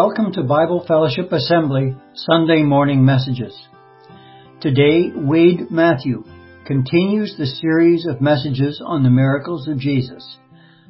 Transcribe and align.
welcome 0.00 0.32
to 0.32 0.44
Bible 0.44 0.84
Fellowship 0.86 1.32
Assembly 1.32 1.92
Sunday 2.14 2.62
morning 2.62 3.04
messages. 3.04 3.52
Today, 4.60 5.10
Wade 5.12 5.72
Matthew 5.72 6.22
continues 6.64 7.34
the 7.36 7.46
series 7.46 8.06
of 8.06 8.20
messages 8.20 8.80
on 8.86 9.02
the 9.02 9.10
miracles 9.10 9.66
of 9.66 9.80
Jesus. 9.80 10.38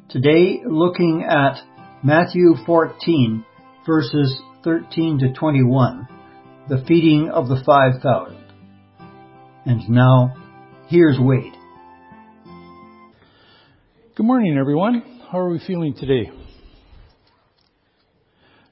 Today, 0.09 0.61
looking 0.63 1.25
at 1.27 1.57
Matthew 2.03 2.53
14, 2.67 3.43
verses 3.83 4.39
13 4.63 5.17
to 5.21 5.33
21, 5.33 6.07
the 6.69 6.85
feeding 6.87 7.31
of 7.33 7.47
the 7.47 7.63
5,000. 7.65 8.37
And 9.65 9.89
now, 9.89 10.35
here's 10.87 11.17
Wade. 11.19 11.53
Good 14.15 14.25
morning, 14.27 14.55
everyone. 14.59 15.01
How 15.31 15.39
are 15.39 15.49
we 15.49 15.59
feeling 15.65 15.95
today? 15.95 16.29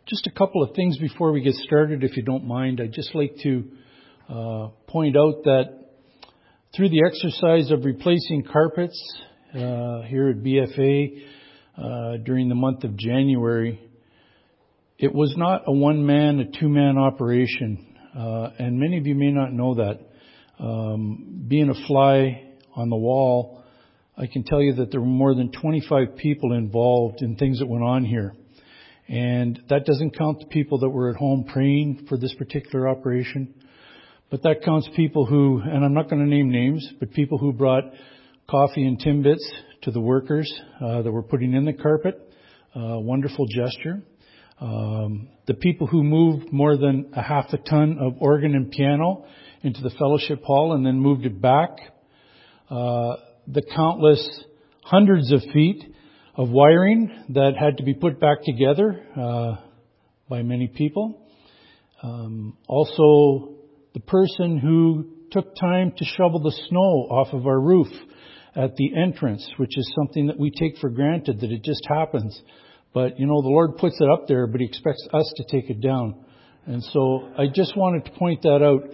Just 0.07 0.25
a 0.25 0.31
couple 0.31 0.63
of 0.63 0.73
things 0.73 0.97
before 0.97 1.33
we 1.33 1.41
get 1.41 1.53
started, 1.55 2.01
if 2.01 2.15
you 2.15 2.23
don't 2.23 2.47
mind. 2.47 2.79
I'd 2.79 2.93
just 2.93 3.13
like 3.13 3.35
to 3.43 3.65
uh, 4.29 4.67
point 4.87 5.17
out 5.17 5.43
that 5.43 5.79
through 6.73 6.87
the 6.91 7.03
exercise 7.05 7.71
of 7.71 7.83
replacing 7.83 8.45
carpets 8.49 8.97
uh, 9.53 10.03
here 10.03 10.29
at 10.29 10.37
BFA 10.37 11.23
uh, 11.77 12.17
during 12.23 12.47
the 12.47 12.55
month 12.55 12.85
of 12.85 12.95
January, 12.95 13.81
it 14.97 15.13
was 15.13 15.35
not 15.35 15.63
a 15.67 15.73
one-man, 15.73 16.39
a 16.39 16.57
two-man 16.57 16.97
operation, 16.97 17.93
uh, 18.17 18.51
and 18.59 18.79
many 18.79 18.97
of 18.99 19.07
you 19.07 19.15
may 19.15 19.33
not 19.33 19.51
know 19.51 19.75
that. 19.75 19.99
Um, 20.57 21.43
being 21.49 21.69
a 21.69 21.85
fly 21.85 22.45
on 22.77 22.89
the 22.89 22.95
wall, 22.95 23.61
I 24.17 24.27
can 24.27 24.45
tell 24.45 24.61
you 24.61 24.75
that 24.75 24.89
there 24.89 25.01
were 25.01 25.05
more 25.05 25.35
than 25.35 25.51
25 25.51 26.15
people 26.15 26.53
involved 26.53 27.21
in 27.21 27.35
things 27.35 27.59
that 27.59 27.67
went 27.67 27.83
on 27.83 28.05
here. 28.05 28.33
And 29.07 29.61
that 29.69 29.85
doesn't 29.85 30.17
count 30.17 30.39
the 30.39 30.47
people 30.47 30.79
that 30.79 30.89
were 30.89 31.09
at 31.09 31.15
home 31.15 31.45
praying 31.51 32.07
for 32.09 32.17
this 32.17 32.33
particular 32.33 32.89
operation. 32.89 33.53
But 34.29 34.43
that 34.43 34.63
counts 34.63 34.89
people 34.95 35.25
who, 35.25 35.61
and 35.63 35.85
I'm 35.85 35.93
not 35.93 36.09
going 36.09 36.21
to 36.21 36.29
name 36.29 36.49
names, 36.49 36.87
but 36.99 37.11
people 37.13 37.37
who 37.37 37.53
brought 37.53 37.83
coffee 38.49 38.85
and 38.85 38.99
Timbits 38.99 39.45
to 39.83 39.91
the 39.91 40.01
workers 40.01 40.53
uh, 40.83 41.01
that 41.01 41.11
were 41.11 41.23
putting 41.23 41.53
in 41.53 41.63
the 41.63 41.73
carpet. 41.73 42.19
Uh, 42.75 42.99
wonderful 42.99 43.45
gesture. 43.47 44.01
Um, 44.59 45.29
the 45.45 45.53
people 45.53 45.87
who 45.87 46.03
moved 46.03 46.51
more 46.51 46.75
than 46.75 47.11
a 47.15 47.21
half 47.21 47.45
a 47.53 47.57
ton 47.57 47.97
of 47.99 48.15
organ 48.19 48.55
and 48.55 48.71
piano 48.71 49.25
into 49.61 49.81
the 49.81 49.91
fellowship 49.91 50.43
hall 50.43 50.73
and 50.73 50.85
then 50.85 50.99
moved 50.99 51.25
it 51.25 51.41
back. 51.41 51.69
Uh, 52.69 53.15
the 53.47 53.61
countless 53.73 54.43
hundreds 54.81 55.31
of 55.31 55.41
feet 55.53 55.93
of 56.37 56.49
wiring 56.49 57.25
that 57.29 57.53
had 57.59 57.77
to 57.77 57.83
be 57.83 57.95
put 57.95 58.19
back 58.19 58.37
together 58.43 59.03
uh, 59.19 59.55
by 60.29 60.43
many 60.43 60.67
people. 60.67 61.27
Um, 62.03 62.55
also, 62.67 63.55
the 63.95 63.99
person 64.01 64.59
who 64.59 65.07
took 65.31 65.55
time 65.55 65.93
to 65.97 66.05
shovel 66.05 66.39
the 66.39 66.55
snow 66.69 67.07
off 67.09 67.33
of 67.33 67.47
our 67.47 67.59
roof 67.59 67.87
at 68.55 68.75
the 68.75 68.91
entrance, 68.95 69.49
which 69.57 69.75
is 69.77 69.91
something 69.95 70.27
that 70.27 70.39
we 70.39 70.51
take 70.51 70.77
for 70.77 70.89
granted 70.89 71.41
that 71.41 71.51
it 71.51 71.63
just 71.63 71.85
happens. 71.87 72.39
But, 72.93 73.19
you 73.19 73.25
know, 73.25 73.41
the 73.41 73.49
Lord 73.49 73.77
puts 73.77 73.99
it 73.99 74.07
up 74.09 74.27
there, 74.27 74.45
but 74.45 74.61
He 74.61 74.67
expects 74.67 75.07
us 75.11 75.33
to 75.37 75.43
take 75.51 75.69
it 75.71 75.81
down. 75.81 76.23
And 76.67 76.83
so 76.83 77.29
I 77.37 77.47
just 77.47 77.75
wanted 77.75 78.05
to 78.05 78.11
point 78.11 78.43
that 78.43 78.61
out. 78.63 78.93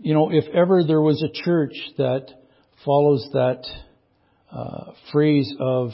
You 0.00 0.14
know, 0.14 0.30
if 0.32 0.44
ever 0.54 0.82
there 0.82 1.00
was 1.00 1.22
a 1.22 1.44
church 1.44 1.74
that 1.98 2.26
follows 2.84 3.28
that 3.32 3.62
uh, 4.50 4.92
phrase 5.12 5.54
of 5.60 5.90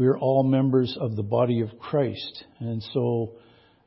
we 0.00 0.06
are 0.06 0.16
all 0.16 0.42
members 0.42 0.96
of 0.98 1.14
the 1.14 1.22
body 1.22 1.60
of 1.60 1.78
Christ. 1.78 2.44
And 2.58 2.82
so 2.94 3.32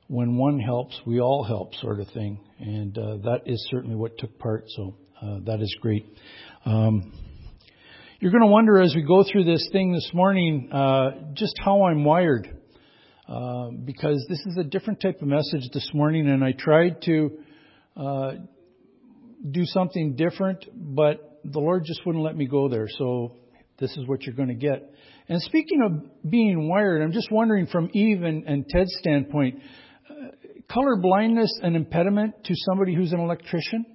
when 0.06 0.38
one 0.38 0.60
helps, 0.60 1.02
we 1.08 1.20
all 1.20 1.44
help, 1.44 1.74
sort 1.74 2.00
of 2.00 2.08
thing. 2.10 2.40
And 2.60 2.96
uh, 2.96 3.18
that 3.24 3.40
is 3.48 3.68
certainly 3.72 3.96
what 3.96 4.16
took 4.20 4.38
part. 4.38 4.66
So 4.68 4.96
uh, 5.20 5.40
that 5.48 5.60
is 5.60 5.76
great. 5.82 6.06
Um, 6.66 7.14
you're 8.20 8.30
going 8.30 8.44
to 8.44 8.52
wonder 8.52 8.80
as 8.80 8.94
we 8.96 9.02
go 9.02 9.24
through 9.24 9.46
this 9.46 9.68
thing 9.72 9.92
this 9.92 10.08
morning 10.14 10.70
uh, 10.72 11.34
just 11.34 11.56
how 11.66 11.86
I'm 11.86 12.04
wired. 12.06 12.60
Uh, 13.28 13.72
because 13.84 14.24
this 14.30 14.40
is 14.46 14.58
a 14.60 14.64
different 14.64 15.02
type 15.02 15.20
of 15.20 15.28
message 15.28 15.68
this 15.74 15.90
morning, 15.96 16.30
and 16.30 16.44
I 16.44 16.52
tried 16.52 17.02
to 17.06 17.40
uh, 17.98 18.32
do 19.50 19.66
something 19.66 20.16
different, 20.16 20.64
but 20.76 21.40
the 21.44 21.60
Lord 21.60 21.86
just 21.86 22.06
wouldn't 22.06 22.24
let 22.24 22.36
me 22.36 22.46
go 22.46 22.70
there. 22.70 22.88
So 23.00 23.38
this 23.80 23.98
is 23.98 24.08
what 24.08 24.22
you're 24.22 24.36
going 24.36 24.50
to 24.50 24.54
get. 24.54 24.94
And 25.30 25.42
speaking 25.42 25.82
of 25.82 26.30
being 26.30 26.68
wired, 26.68 27.02
I'm 27.02 27.14
just 27.14 27.32
wondering 27.32 27.68
from 27.68 27.90
Eve 27.94 28.24
and, 28.24 28.44
and 28.44 28.68
Ted's 28.68 28.94
standpoint, 29.00 29.60
uh, 30.10 30.14
color 30.72 30.98
blindness 30.98 31.52
an 31.62 31.76
impediment 31.76 32.44
to 32.44 32.54
somebody 32.56 32.94
who's 32.94 33.14
an 33.14 33.20
electrician? 33.20 33.86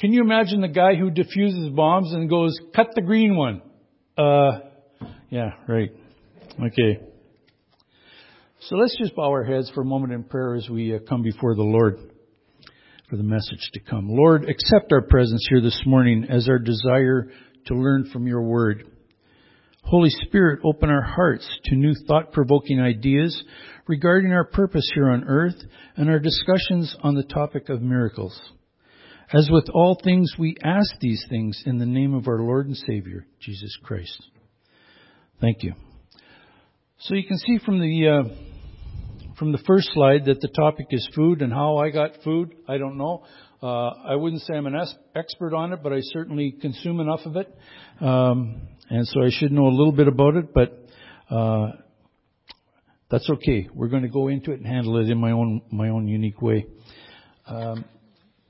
Can 0.00 0.14
you 0.14 0.22
imagine 0.22 0.62
the 0.62 0.68
guy 0.68 0.94
who 0.94 1.10
diffuses 1.10 1.68
bombs 1.70 2.12
and 2.12 2.28
goes, 2.28 2.58
cut 2.74 2.88
the 2.94 3.02
green 3.02 3.36
one? 3.36 3.60
Uh, 4.16 4.60
yeah, 5.28 5.50
right. 5.68 5.90
Okay. 6.58 7.00
So 8.60 8.76
let's 8.76 8.96
just 8.98 9.14
bow 9.14 9.30
our 9.30 9.44
heads 9.44 9.70
for 9.74 9.82
a 9.82 9.84
moment 9.84 10.14
in 10.14 10.24
prayer 10.24 10.54
as 10.54 10.68
we 10.70 10.94
uh, 10.94 11.00
come 11.06 11.22
before 11.22 11.54
the 11.54 11.62
Lord 11.62 11.98
for 13.10 13.16
the 13.16 13.22
message 13.24 13.70
to 13.72 13.80
come. 13.80 14.08
Lord, 14.08 14.48
accept 14.48 14.92
our 14.92 15.02
presence 15.02 15.44
here 15.50 15.60
this 15.60 15.82
morning 15.84 16.28
as 16.30 16.48
our 16.48 16.60
desire 16.60 17.28
to 17.66 17.74
learn 17.74 18.08
from 18.12 18.28
your 18.28 18.42
word. 18.42 18.84
Holy 19.82 20.10
Spirit, 20.10 20.60
open 20.64 20.90
our 20.90 21.02
hearts 21.02 21.48
to 21.64 21.74
new 21.74 21.92
thought 22.06 22.32
provoking 22.32 22.80
ideas 22.80 23.42
regarding 23.88 24.30
our 24.30 24.44
purpose 24.44 24.88
here 24.94 25.10
on 25.10 25.24
earth 25.24 25.56
and 25.96 26.08
our 26.08 26.20
discussions 26.20 26.94
on 27.02 27.16
the 27.16 27.24
topic 27.24 27.68
of 27.68 27.82
miracles. 27.82 28.40
As 29.32 29.48
with 29.50 29.68
all 29.74 29.98
things, 30.02 30.32
we 30.38 30.56
ask 30.62 30.98
these 31.00 31.24
things 31.28 31.60
in 31.66 31.78
the 31.78 31.86
name 31.86 32.14
of 32.14 32.28
our 32.28 32.40
Lord 32.40 32.68
and 32.68 32.76
Savior, 32.76 33.26
Jesus 33.40 33.76
Christ. 33.82 34.22
Thank 35.40 35.64
you. 35.64 35.74
So 37.00 37.14
you 37.14 37.26
can 37.26 37.38
see 37.38 37.58
from 37.64 37.80
the 37.80 38.08
uh, 38.08 38.49
from 39.40 39.52
the 39.52 39.58
first 39.66 39.88
slide 39.94 40.26
that 40.26 40.42
the 40.42 40.48
topic 40.48 40.88
is 40.90 41.08
food 41.16 41.40
and 41.40 41.50
how 41.50 41.78
I 41.78 41.88
got 41.88 42.10
food. 42.22 42.54
I 42.68 42.76
don't 42.76 42.98
know. 42.98 43.24
Uh, 43.62 43.88
I 43.88 44.14
wouldn't 44.14 44.42
say 44.42 44.52
I'm 44.54 44.66
an 44.66 44.76
expert 45.16 45.54
on 45.54 45.72
it, 45.72 45.82
but 45.82 45.94
I 45.94 46.00
certainly 46.12 46.54
consume 46.60 47.00
enough 47.00 47.20
of 47.24 47.36
it, 47.36 47.48
um, 48.00 48.60
and 48.90 49.08
so 49.08 49.22
I 49.22 49.30
should 49.30 49.50
know 49.50 49.66
a 49.66 49.74
little 49.74 49.92
bit 49.92 50.08
about 50.08 50.36
it. 50.36 50.52
But 50.52 50.86
uh, 51.30 51.68
that's 53.10 53.28
okay. 53.30 53.66
We're 53.74 53.88
going 53.88 54.02
to 54.02 54.10
go 54.10 54.28
into 54.28 54.52
it 54.52 54.58
and 54.58 54.66
handle 54.66 54.98
it 54.98 55.08
in 55.08 55.16
my 55.16 55.30
own 55.30 55.62
my 55.72 55.88
own 55.88 56.06
unique 56.06 56.42
way. 56.42 56.66
Um, 57.46 57.86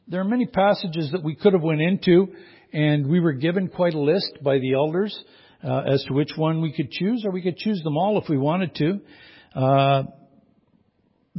there 0.08 0.20
are 0.20 0.24
many 0.28 0.46
passages 0.46 1.12
that 1.12 1.22
we 1.22 1.36
could 1.36 1.52
have 1.52 1.62
went 1.62 1.80
into, 1.80 2.34
and 2.72 3.06
we 3.06 3.20
were 3.20 3.34
given 3.34 3.68
quite 3.68 3.94
a 3.94 4.00
list 4.00 4.38
by 4.42 4.58
the 4.58 4.74
elders 4.74 5.16
uh, 5.62 5.82
as 5.86 6.02
to 6.08 6.14
which 6.14 6.32
one 6.36 6.60
we 6.60 6.72
could 6.72 6.90
choose, 6.90 7.22
or 7.24 7.30
we 7.30 7.42
could 7.42 7.58
choose 7.58 7.80
them 7.84 7.96
all 7.96 8.20
if 8.20 8.28
we 8.28 8.36
wanted 8.36 8.74
to. 8.74 9.00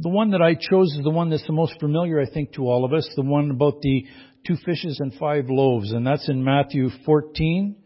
The 0.02 0.08
one 0.08 0.32
that 0.32 0.42
I 0.42 0.54
chose 0.54 0.92
is 0.96 1.04
the 1.04 1.10
one 1.10 1.30
that's 1.30 1.46
the 1.46 1.52
most 1.52 1.78
familiar, 1.78 2.20
I 2.20 2.26
think, 2.26 2.54
to 2.54 2.62
all 2.62 2.84
of 2.84 2.92
us, 2.92 3.08
the 3.14 3.22
one 3.22 3.52
about 3.52 3.80
the 3.82 4.04
two 4.44 4.56
fishes 4.66 4.98
and 4.98 5.14
five 5.14 5.44
loaves, 5.48 5.92
and 5.92 6.04
that's 6.04 6.28
in 6.28 6.42
Matthew 6.42 6.88
14, 7.06 7.76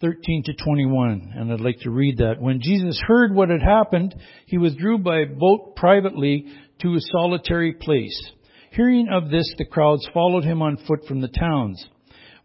13 0.00 0.42
to 0.44 0.52
21, 0.54 1.32
and 1.34 1.52
I'd 1.52 1.60
like 1.60 1.80
to 1.80 1.90
read 1.90 2.18
that. 2.18 2.40
When 2.40 2.60
Jesus 2.60 3.02
heard 3.04 3.34
what 3.34 3.48
had 3.48 3.60
happened, 3.60 4.14
he 4.46 4.56
withdrew 4.56 4.98
by 4.98 5.24
boat 5.24 5.74
privately 5.74 6.46
to 6.82 6.94
a 6.94 7.00
solitary 7.10 7.72
place. 7.72 8.22
Hearing 8.70 9.08
of 9.12 9.28
this, 9.28 9.52
the 9.58 9.64
crowds 9.64 10.08
followed 10.14 10.44
him 10.44 10.62
on 10.62 10.76
foot 10.86 11.06
from 11.08 11.22
the 11.22 11.26
towns. 11.26 11.84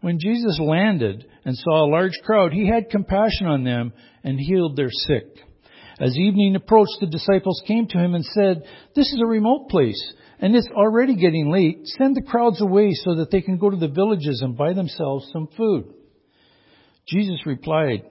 When 0.00 0.18
Jesus 0.18 0.58
landed 0.58 1.24
and 1.44 1.56
saw 1.56 1.84
a 1.84 1.92
large 1.92 2.18
crowd, 2.24 2.52
he 2.52 2.66
had 2.66 2.90
compassion 2.90 3.46
on 3.46 3.62
them 3.62 3.92
and 4.24 4.40
healed 4.40 4.74
their 4.74 4.90
sick. 4.90 5.38
As 6.00 6.16
evening 6.16 6.54
approached, 6.54 6.98
the 7.00 7.06
disciples 7.06 7.62
came 7.66 7.88
to 7.88 7.98
him 7.98 8.14
and 8.14 8.24
said, 8.24 8.62
This 8.94 9.12
is 9.12 9.20
a 9.20 9.26
remote 9.26 9.68
place, 9.68 10.12
and 10.38 10.54
it's 10.54 10.68
already 10.68 11.16
getting 11.16 11.50
late. 11.50 11.80
Send 11.84 12.14
the 12.14 12.22
crowds 12.22 12.60
away 12.60 12.92
so 12.94 13.16
that 13.16 13.30
they 13.30 13.40
can 13.40 13.58
go 13.58 13.68
to 13.68 13.76
the 13.76 13.88
villages 13.88 14.40
and 14.42 14.56
buy 14.56 14.74
themselves 14.74 15.28
some 15.32 15.48
food. 15.56 15.92
Jesus 17.08 17.44
replied, 17.46 18.02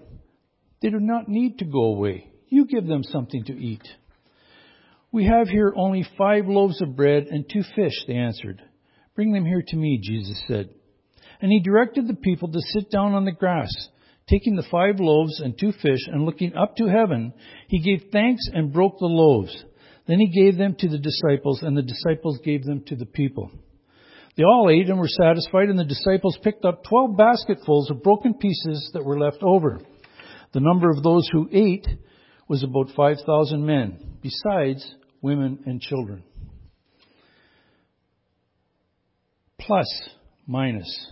They 0.82 0.90
do 0.90 1.00
not 1.00 1.30
need 1.30 1.60
to 1.60 1.66
go 1.66 1.86
away. 1.86 2.30
You 2.50 2.66
give 2.66 2.88
them 2.88 3.04
something 3.04 3.44
to 3.46 3.54
eat. 3.54 3.88
We 5.12 5.26
have 5.26 5.48
here 5.48 5.74
only 5.76 6.06
five 6.18 6.48
loaves 6.48 6.82
of 6.82 6.96
bread 6.96 7.28
and 7.28 7.46
two 7.50 7.64
fish, 7.76 7.94
they 8.08 8.16
answered. 8.16 8.62
Bring 9.16 9.32
them 9.32 9.46
here 9.46 9.64
to 9.66 9.76
me, 9.78 10.00
Jesus 10.02 10.42
said. 10.48 10.70
And 11.42 11.52
he 11.52 11.60
directed 11.60 12.08
the 12.08 12.16
people 12.16 12.52
to 12.52 12.60
sit 12.74 12.92
down 12.92 13.14
on 13.14 13.24
the 13.24 13.32
grass. 13.32 13.72
Taking 14.30 14.56
the 14.56 14.68
five 14.70 15.00
loaves 15.00 15.40
and 15.40 15.58
two 15.58 15.72
fish 15.72 16.02
and 16.08 16.26
looking 16.26 16.54
up 16.56 16.76
to 16.78 16.88
heaven, 16.88 17.34
he 17.70 17.80
gave 17.80 18.10
thanks 18.12 18.44
and 18.52 18.74
broke 18.74 19.00
the 19.00 19.06
loaves. 19.06 19.64
Then 20.06 20.20
he 20.20 20.28
gave 20.28 20.58
them 20.58 20.76
to 20.80 20.90
the 20.90 20.98
disciples 20.98 21.62
and 21.62 21.78
the 21.78 21.82
disciples 21.82 22.40
gave 22.44 22.64
them 22.66 22.84
to 22.88 22.96
the 22.96 23.06
people. 23.06 23.52
They 24.36 24.44
all 24.44 24.70
ate 24.70 24.90
and 24.90 25.00
were 25.00 25.08
satisfied 25.08 25.70
and 25.70 25.80
the 25.80 25.86
disciples 25.86 26.38
picked 26.44 26.66
up 26.66 26.84
twelve 26.84 27.18
basketfuls 27.18 27.90
of 27.90 28.04
broken 28.04 28.34
pieces 28.34 28.92
that 28.94 29.04
were 29.04 29.20
left 29.20 29.42
over. 29.42 29.80
The 30.54 30.60
number 30.60 30.90
of 30.90 31.04
those 31.04 31.28
who 31.32 31.50
ate 31.52 31.88
was 32.48 32.64
about 32.64 32.90
5,000 32.96 33.66
men, 33.66 34.20
besides 34.22 34.96
women 35.22 35.60
and 35.66 35.82
children. 35.82 36.24
Plus, 39.60 39.88
minus, 40.46 41.12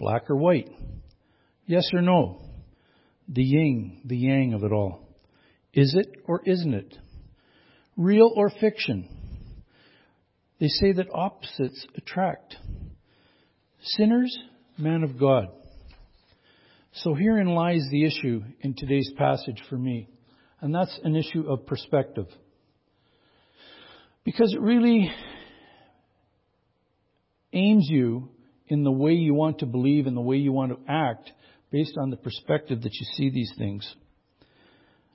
black 0.00 0.28
or 0.28 0.36
white, 0.36 0.68
yes 1.66 1.88
or 1.92 2.02
no, 2.02 2.42
the 3.28 3.42
yin, 3.42 4.00
the 4.04 4.16
yang 4.16 4.54
of 4.54 4.64
it 4.64 4.72
all. 4.72 5.08
Is 5.72 5.94
it 5.98 6.08
or 6.26 6.42
isn't 6.44 6.74
it? 6.74 6.96
Real 7.96 8.32
or 8.34 8.50
fiction? 8.60 9.08
They 10.60 10.68
say 10.68 10.92
that 10.92 11.06
opposites 11.12 11.86
attract. 11.96 12.56
Sinners, 13.82 14.36
man 14.78 15.02
of 15.02 15.18
God. 15.18 15.48
So 16.92 17.14
herein 17.14 17.48
lies 17.48 17.86
the 17.90 18.04
issue 18.04 18.42
in 18.60 18.74
today's 18.74 19.10
passage 19.16 19.60
for 19.68 19.76
me, 19.76 20.08
and 20.60 20.72
that's 20.72 20.98
an 21.02 21.16
issue 21.16 21.44
of 21.48 21.66
perspective. 21.66 22.26
Because 24.24 24.54
it 24.54 24.60
really 24.60 25.10
aims 27.52 27.86
you 27.90 28.28
in 28.68 28.84
the 28.84 28.92
way 28.92 29.12
you 29.12 29.34
want 29.34 29.58
to 29.58 29.66
believe 29.66 30.06
and 30.06 30.16
the 30.16 30.22
way 30.22 30.36
you 30.36 30.52
want 30.52 30.72
to 30.72 30.90
act 30.90 31.30
based 31.74 31.98
on 31.98 32.08
the 32.08 32.16
perspective 32.16 32.82
that 32.82 32.94
you 32.94 33.04
see 33.16 33.30
these 33.30 33.52
things. 33.58 33.96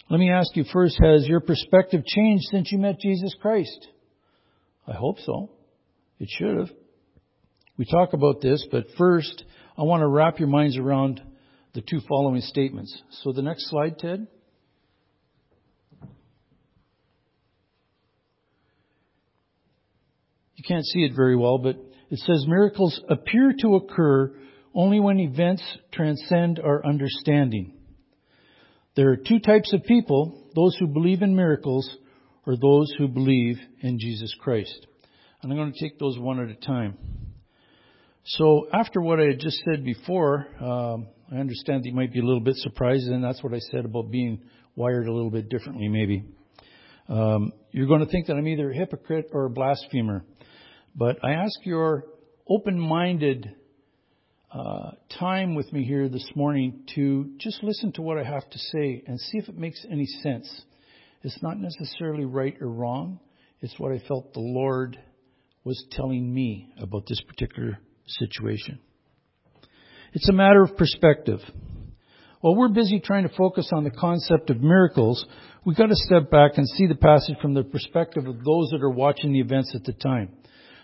Let 0.09 0.19
me 0.19 0.29
ask 0.29 0.57
you 0.57 0.65
first, 0.73 0.99
has 1.01 1.25
your 1.25 1.39
perspective 1.39 2.03
changed 2.05 2.43
since 2.51 2.69
you 2.69 2.77
met 2.77 2.99
Jesus 2.99 3.33
Christ? 3.41 3.87
I 4.85 4.91
hope 4.91 5.19
so. 5.25 5.51
It 6.19 6.27
should 6.29 6.57
have. 6.57 6.69
We 7.77 7.85
talk 7.85 8.11
about 8.11 8.41
this, 8.41 8.67
but 8.69 8.87
first, 8.97 9.45
I 9.77 9.83
want 9.83 10.01
to 10.01 10.07
wrap 10.07 10.37
your 10.37 10.49
minds 10.49 10.77
around 10.77 11.21
the 11.75 11.81
two 11.81 12.01
following 12.09 12.41
statements. 12.41 12.93
So 13.23 13.31
the 13.31 13.41
next 13.41 13.69
slide, 13.69 13.97
Ted. 13.97 14.27
You 20.55 20.63
can't 20.67 20.85
see 20.87 21.05
it 21.05 21.13
very 21.15 21.37
well, 21.37 21.57
but 21.57 21.77
it 22.09 22.19
says 22.19 22.43
miracles 22.49 22.99
appear 23.07 23.53
to 23.61 23.75
occur 23.75 24.35
only 24.73 24.99
when 24.99 25.19
events 25.19 25.63
transcend 25.91 26.59
our 26.59 26.85
understanding. 26.85 27.73
There 28.95 29.09
are 29.11 29.17
two 29.17 29.39
types 29.39 29.73
of 29.73 29.83
people, 29.83 30.49
those 30.55 30.75
who 30.79 30.87
believe 30.87 31.21
in 31.21 31.35
miracles 31.35 31.89
or 32.45 32.55
those 32.55 32.91
who 32.97 33.07
believe 33.07 33.57
in 33.81 33.99
Jesus 33.99 34.33
Christ. 34.39 34.87
And 35.41 35.51
I'm 35.51 35.57
going 35.57 35.71
to 35.71 35.79
take 35.79 35.99
those 35.99 36.17
one 36.17 36.39
at 36.39 36.49
a 36.49 36.55
time. 36.55 36.97
So 38.25 38.67
after 38.73 39.01
what 39.01 39.19
I 39.19 39.27
had 39.27 39.39
just 39.39 39.61
said 39.63 39.83
before, 39.83 40.47
um, 40.61 41.07
I 41.31 41.37
understand 41.37 41.83
that 41.83 41.89
you 41.89 41.95
might 41.95 42.11
be 42.11 42.19
a 42.19 42.25
little 42.25 42.41
bit 42.41 42.55
surprised, 42.57 43.07
and 43.07 43.23
that's 43.23 43.43
what 43.43 43.53
I 43.53 43.59
said 43.71 43.85
about 43.85 44.11
being 44.11 44.41
wired 44.75 45.07
a 45.07 45.13
little 45.13 45.31
bit 45.31 45.49
differently, 45.49 45.87
maybe. 45.87 46.23
Um, 47.07 47.53
you're 47.71 47.87
going 47.87 48.05
to 48.05 48.11
think 48.11 48.27
that 48.27 48.33
I'm 48.35 48.47
either 48.47 48.71
a 48.71 48.75
hypocrite 48.75 49.29
or 49.31 49.45
a 49.45 49.49
blasphemer. 49.49 50.25
But 50.95 51.23
I 51.23 51.33
ask 51.33 51.53
your 51.63 52.05
open-minded 52.47 53.55
uh, 54.51 54.91
time 55.19 55.53
with 55.53 55.71
me 55.71 55.83
here 55.83 56.09
this 56.09 56.27
morning 56.35 56.83
to 56.95 57.29
just 57.37 57.61
listen 57.61 57.91
to 57.93 58.01
what 58.01 58.17
I 58.17 58.23
have 58.23 58.49
to 58.49 58.57
say 58.57 59.03
and 59.05 59.19
see 59.19 59.37
if 59.37 59.47
it 59.47 59.57
makes 59.57 59.85
any 59.91 60.07
sense. 60.23 60.63
It's 61.21 61.41
not 61.43 61.59
necessarily 61.59 62.25
right 62.25 62.55
or 62.59 62.67
wrong. 62.67 63.19
It's 63.61 63.77
what 63.77 63.91
I 63.91 63.99
felt 64.07 64.33
the 64.33 64.39
Lord 64.39 64.97
was 65.63 65.83
telling 65.91 66.33
me 66.33 66.73
about 66.81 67.03
this 67.07 67.21
particular 67.21 67.77
situation. 68.07 68.79
It's 70.13 70.29
a 70.29 70.33
matter 70.33 70.63
of 70.63 70.75
perspective. 70.77 71.39
While 72.41 72.55
we're 72.55 72.69
busy 72.69 72.99
trying 72.99 73.27
to 73.27 73.35
focus 73.35 73.69
on 73.71 73.83
the 73.83 73.91
concept 73.91 74.49
of 74.49 74.61
miracles, 74.61 75.23
we've 75.65 75.77
got 75.77 75.87
to 75.87 75.95
step 75.95 76.31
back 76.31 76.57
and 76.57 76.67
see 76.69 76.87
the 76.87 76.95
passage 76.95 77.35
from 77.41 77.53
the 77.53 77.63
perspective 77.63 78.25
of 78.25 78.43
those 78.43 78.69
that 78.71 78.81
are 78.81 78.89
watching 78.89 79.33
the 79.33 79.41
events 79.41 79.75
at 79.75 79.83
the 79.83 79.93
time. 79.93 80.29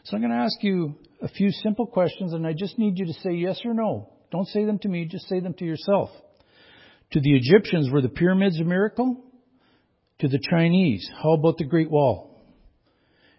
So 0.03 0.15
I'm 0.15 0.21
going 0.21 0.33
to 0.33 0.43
ask 0.43 0.61
you 0.61 0.95
a 1.21 1.27
few 1.27 1.51
simple 1.51 1.85
questions 1.85 2.33
and 2.33 2.45
I 2.45 2.53
just 2.53 2.77
need 2.77 2.97
you 2.97 3.05
to 3.05 3.13
say 3.13 3.33
yes 3.33 3.59
or 3.65 3.73
no. 3.73 4.09
Don't 4.31 4.47
say 4.47 4.65
them 4.65 4.79
to 4.79 4.87
me, 4.89 5.05
just 5.05 5.27
say 5.27 5.39
them 5.39 5.53
to 5.55 5.65
yourself. 5.65 6.09
To 7.11 7.19
the 7.21 7.35
Egyptians, 7.35 7.89
were 7.89 8.01
the 8.01 8.09
pyramids 8.09 8.59
a 8.59 8.63
miracle? 8.63 9.23
To 10.19 10.27
the 10.27 10.39
Chinese, 10.49 11.09
how 11.21 11.33
about 11.33 11.57
the 11.57 11.65
Great 11.65 11.89
Wall? 11.89 12.41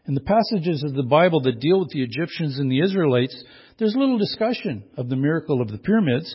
In 0.07 0.15
the 0.15 0.21
passages 0.21 0.85
of 0.85 0.95
the 0.95 1.03
Bible 1.03 1.41
that 1.43 1.59
deal 1.59 1.81
with 1.81 1.89
the 1.91 2.03
Egyptians 2.03 2.59
and 2.59 2.71
the 2.71 2.81
Israelites, 2.81 3.37
there's 3.79 3.97
little 3.97 4.19
discussion 4.19 4.85
of 4.97 5.09
the 5.09 5.17
miracle 5.17 5.61
of 5.61 5.69
the 5.69 5.79
pyramids. 5.79 6.33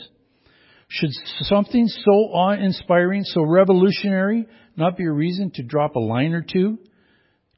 Should 0.90 1.12
something 1.44 1.88
so 1.88 2.12
awe-inspiring, 2.12 3.24
so 3.24 3.44
revolutionary, 3.44 4.46
not 4.76 4.98
be 4.98 5.06
a 5.06 5.12
reason 5.12 5.52
to 5.56 5.64
drop 5.64 5.96
a 5.96 6.00
line 6.00 6.34
or 6.34 6.42
two? 6.42 6.80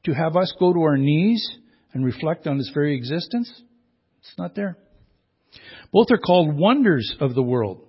To 0.04 0.12
have 0.12 0.36
us 0.36 0.54
go 0.60 0.72
to 0.72 0.80
our 0.82 0.96
knees 0.96 1.44
and 1.92 2.04
reflect 2.04 2.46
on 2.46 2.60
its 2.60 2.70
very 2.72 2.96
existence? 2.96 3.50
It's 4.24 4.38
not 4.38 4.54
there. 4.54 4.78
Both 5.92 6.08
are 6.10 6.18
called 6.18 6.56
wonders 6.56 7.14
of 7.20 7.34
the 7.34 7.42
world 7.42 7.84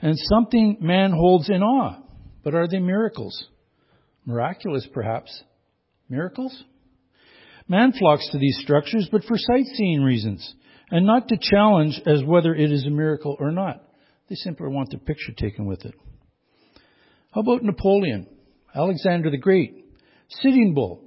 and 0.00 0.16
something 0.16 0.78
man 0.80 1.12
holds 1.12 1.48
in 1.48 1.62
awe. 1.62 2.02
But 2.44 2.54
are 2.54 2.68
they 2.68 2.78
miracles? 2.78 3.48
Miraculous, 4.24 4.86
perhaps. 4.92 5.42
Miracles? 6.08 6.64
Man 7.68 7.92
flocks 7.92 8.28
to 8.30 8.38
these 8.38 8.58
structures, 8.62 9.08
but 9.10 9.24
for 9.24 9.36
sightseeing 9.36 10.02
reasons, 10.02 10.54
and 10.90 11.06
not 11.06 11.28
to 11.28 11.36
challenge 11.40 12.00
as 12.06 12.22
whether 12.24 12.54
it 12.54 12.70
is 12.70 12.86
a 12.86 12.90
miracle 12.90 13.36
or 13.38 13.50
not. 13.50 13.82
They 14.28 14.36
simply 14.36 14.68
want 14.68 14.90
their 14.90 15.00
picture 15.00 15.32
taken 15.36 15.66
with 15.66 15.84
it. 15.84 15.94
How 17.32 17.42
about 17.42 17.62
Napoleon, 17.62 18.26
Alexander 18.74 19.30
the 19.30 19.38
Great, 19.38 19.84
Sitting 20.28 20.72
Bull? 20.74 21.04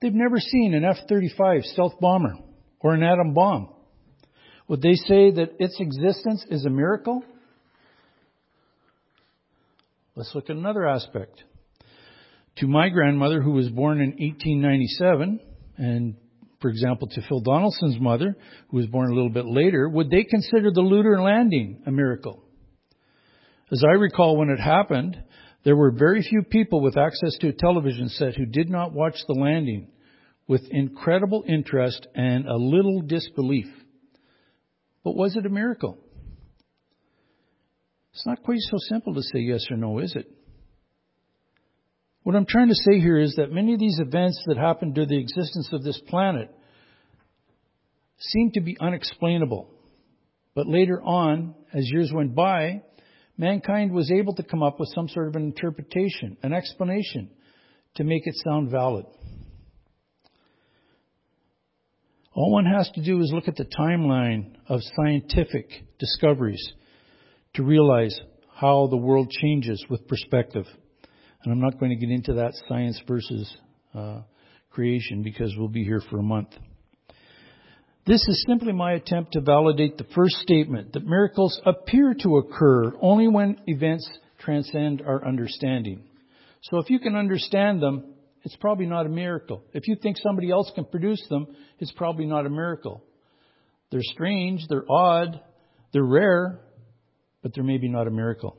They've 0.00 0.14
never 0.14 0.38
seen 0.38 0.74
an 0.74 0.84
F-35 0.84 1.64
stealth 1.64 2.00
bomber 2.00 2.34
or 2.80 2.94
an 2.94 3.02
atom 3.02 3.34
bomb. 3.34 3.71
Would 4.68 4.82
they 4.82 4.94
say 4.94 5.30
that 5.30 5.56
its 5.58 5.76
existence 5.80 6.44
is 6.50 6.64
a 6.64 6.70
miracle? 6.70 7.22
Let's 10.14 10.34
look 10.34 10.50
at 10.50 10.56
another 10.56 10.86
aspect. 10.86 11.42
To 12.56 12.66
my 12.66 12.90
grandmother, 12.90 13.40
who 13.40 13.52
was 13.52 13.68
born 13.70 14.00
in 14.00 14.10
1897, 14.10 15.40
and 15.78 16.16
for 16.60 16.68
example, 16.68 17.08
to 17.08 17.22
Phil 17.28 17.40
Donaldson's 17.40 17.98
mother, 17.98 18.36
who 18.68 18.76
was 18.76 18.86
born 18.86 19.10
a 19.10 19.14
little 19.14 19.30
bit 19.30 19.46
later, 19.46 19.88
would 19.88 20.10
they 20.10 20.22
consider 20.24 20.70
the 20.70 20.80
lunar 20.80 21.20
landing 21.20 21.82
a 21.86 21.90
miracle? 21.90 22.42
As 23.72 23.82
I 23.82 23.94
recall 23.94 24.36
when 24.36 24.50
it 24.50 24.60
happened, 24.60 25.16
there 25.64 25.76
were 25.76 25.90
very 25.90 26.22
few 26.22 26.42
people 26.42 26.80
with 26.80 26.96
access 26.96 27.36
to 27.40 27.48
a 27.48 27.52
television 27.52 28.08
set 28.10 28.36
who 28.36 28.46
did 28.46 28.68
not 28.68 28.92
watch 28.92 29.16
the 29.26 29.40
landing 29.40 29.88
with 30.46 30.62
incredible 30.70 31.42
interest 31.48 32.06
and 32.14 32.46
a 32.46 32.56
little 32.56 33.00
disbelief. 33.00 33.66
But 35.04 35.16
was 35.16 35.36
it 35.36 35.46
a 35.46 35.50
miracle? 35.50 35.98
It's 38.12 38.26
not 38.26 38.42
quite 38.42 38.60
so 38.60 38.76
simple 38.78 39.14
to 39.14 39.22
say 39.22 39.40
yes 39.40 39.66
or 39.70 39.76
no, 39.76 39.98
is 39.98 40.14
it? 40.14 40.26
What 42.22 42.36
I'm 42.36 42.46
trying 42.46 42.68
to 42.68 42.74
say 42.74 43.00
here 43.00 43.18
is 43.18 43.34
that 43.36 43.50
many 43.50 43.74
of 43.74 43.80
these 43.80 43.98
events 43.98 44.40
that 44.46 44.56
happened 44.56 44.94
during 44.94 45.08
the 45.08 45.18
existence 45.18 45.70
of 45.72 45.82
this 45.82 46.00
planet 46.08 46.54
seem 48.18 48.52
to 48.52 48.60
be 48.60 48.76
unexplainable. 48.80 49.68
But 50.54 50.68
later 50.68 51.02
on, 51.02 51.54
as 51.74 51.90
years 51.90 52.12
went 52.14 52.34
by, 52.34 52.82
mankind 53.36 53.92
was 53.92 54.12
able 54.12 54.34
to 54.34 54.42
come 54.42 54.62
up 54.62 54.78
with 54.78 54.90
some 54.94 55.08
sort 55.08 55.28
of 55.28 55.34
an 55.34 55.42
interpretation, 55.42 56.36
an 56.42 56.52
explanation 56.52 57.30
to 57.96 58.04
make 58.04 58.26
it 58.26 58.34
sound 58.44 58.70
valid. 58.70 59.06
All 62.34 62.50
one 62.50 62.64
has 62.64 62.90
to 62.94 63.04
do 63.04 63.20
is 63.20 63.30
look 63.32 63.48
at 63.48 63.56
the 63.56 63.64
timeline 63.64 64.54
of 64.66 64.80
scientific 64.96 65.68
discoveries 65.98 66.72
to 67.54 67.62
realize 67.62 68.18
how 68.54 68.86
the 68.86 68.96
world 68.96 69.30
changes 69.30 69.84
with 69.90 70.08
perspective. 70.08 70.64
And 71.42 71.52
I'm 71.52 71.60
not 71.60 71.78
going 71.78 71.90
to 71.90 71.96
get 71.96 72.12
into 72.12 72.34
that 72.34 72.54
science 72.68 73.00
versus 73.06 73.54
uh, 73.94 74.20
creation 74.70 75.22
because 75.22 75.54
we'll 75.58 75.68
be 75.68 75.84
here 75.84 76.00
for 76.08 76.18
a 76.18 76.22
month. 76.22 76.48
This 78.06 78.26
is 78.26 78.44
simply 78.48 78.72
my 78.72 78.92
attempt 78.92 79.32
to 79.32 79.40
validate 79.40 79.98
the 79.98 80.06
first 80.14 80.36
statement 80.36 80.94
that 80.94 81.06
miracles 81.06 81.60
appear 81.66 82.14
to 82.22 82.38
occur 82.38 82.92
only 83.00 83.28
when 83.28 83.60
events 83.66 84.08
transcend 84.38 85.02
our 85.02 85.26
understanding. 85.26 86.02
So 86.62 86.78
if 86.78 86.88
you 86.88 86.98
can 86.98 87.14
understand 87.14 87.82
them, 87.82 88.11
it's 88.44 88.56
probably 88.56 88.86
not 88.86 89.06
a 89.06 89.08
miracle. 89.08 89.62
If 89.72 89.86
you 89.86 89.96
think 90.00 90.16
somebody 90.18 90.50
else 90.50 90.70
can 90.74 90.84
produce 90.84 91.24
them, 91.28 91.46
it's 91.78 91.92
probably 91.92 92.26
not 92.26 92.46
a 92.46 92.50
miracle. 92.50 93.02
They're 93.90 94.00
strange, 94.02 94.66
they're 94.68 94.90
odd, 94.90 95.40
they're 95.92 96.02
rare, 96.02 96.60
but 97.42 97.54
they're 97.54 97.64
maybe 97.64 97.88
not 97.88 98.06
a 98.06 98.10
miracle. 98.10 98.56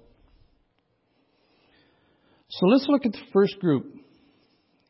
So 2.49 2.67
let's 2.67 2.85
look 2.87 3.05
at 3.05 3.13
the 3.13 3.25
first 3.33 3.59
group 3.59 3.87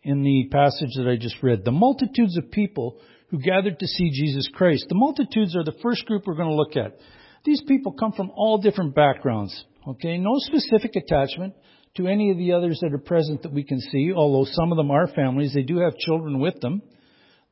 in 0.03 0.21
the 0.21 0.49
passage 0.51 0.89
that 0.97 1.07
I 1.07 1.15
just 1.15 1.41
read. 1.41 1.63
The 1.63 1.71
multitudes 1.71 2.37
of 2.37 2.51
people 2.51 2.97
who 3.29 3.39
gathered 3.39 3.79
to 3.79 3.87
see 3.87 4.11
Jesus 4.11 4.49
Christ. 4.53 4.85
The 4.89 4.95
multitudes 4.95 5.55
are 5.55 5.63
the 5.63 5.77
first 5.81 6.05
group 6.05 6.23
we're 6.27 6.35
going 6.35 6.49
to 6.49 6.55
look 6.55 6.75
at. 6.75 6.99
These 7.45 7.63
people 7.67 7.93
come 7.93 8.11
from 8.11 8.31
all 8.35 8.57
different 8.57 8.93
backgrounds. 8.93 9.65
Okay, 9.87 10.17
no 10.17 10.33
specific 10.37 10.95
attachment 10.95 11.53
to 11.95 12.07
any 12.07 12.31
of 12.31 12.37
the 12.37 12.53
others 12.53 12.79
that 12.81 12.93
are 12.93 12.99
present 12.99 13.43
that 13.43 13.53
we 13.53 13.63
can 13.63 13.79
see, 13.79 14.11
although 14.15 14.49
some 14.51 14.71
of 14.71 14.77
them 14.77 14.91
are 14.91 15.07
families. 15.07 15.53
They 15.53 15.61
do 15.61 15.77
have 15.77 15.95
children 15.97 16.39
with 16.39 16.59
them. 16.59 16.81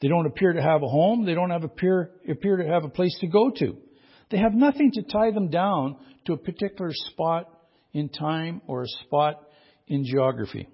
They 0.02 0.08
don't 0.08 0.26
appear 0.26 0.54
to 0.54 0.62
have 0.62 0.82
a 0.82 0.88
home. 0.88 1.26
They 1.26 1.36
don't 1.36 1.52
have 1.52 1.64
appear, 1.64 2.12
appear 2.28 2.58
to 2.58 2.68
have 2.68 2.84
a 2.84 2.90
place 2.90 3.16
to 3.22 3.28
go 3.28 3.52
to. 3.60 3.78
They 4.32 4.38
have 4.38 4.54
nothing 4.54 4.92
to 4.94 5.04
tie 5.04 5.32
them 5.32 5.50
down 5.50 5.98
to 6.26 6.34
a 6.34 6.38
particular 6.38 6.92
spot 6.92 7.50
in 7.94 8.10
time 8.10 8.62
or 8.68 8.84
a 8.84 8.88
spot 9.06 9.44
in 9.88 10.06
geography. 10.06 10.68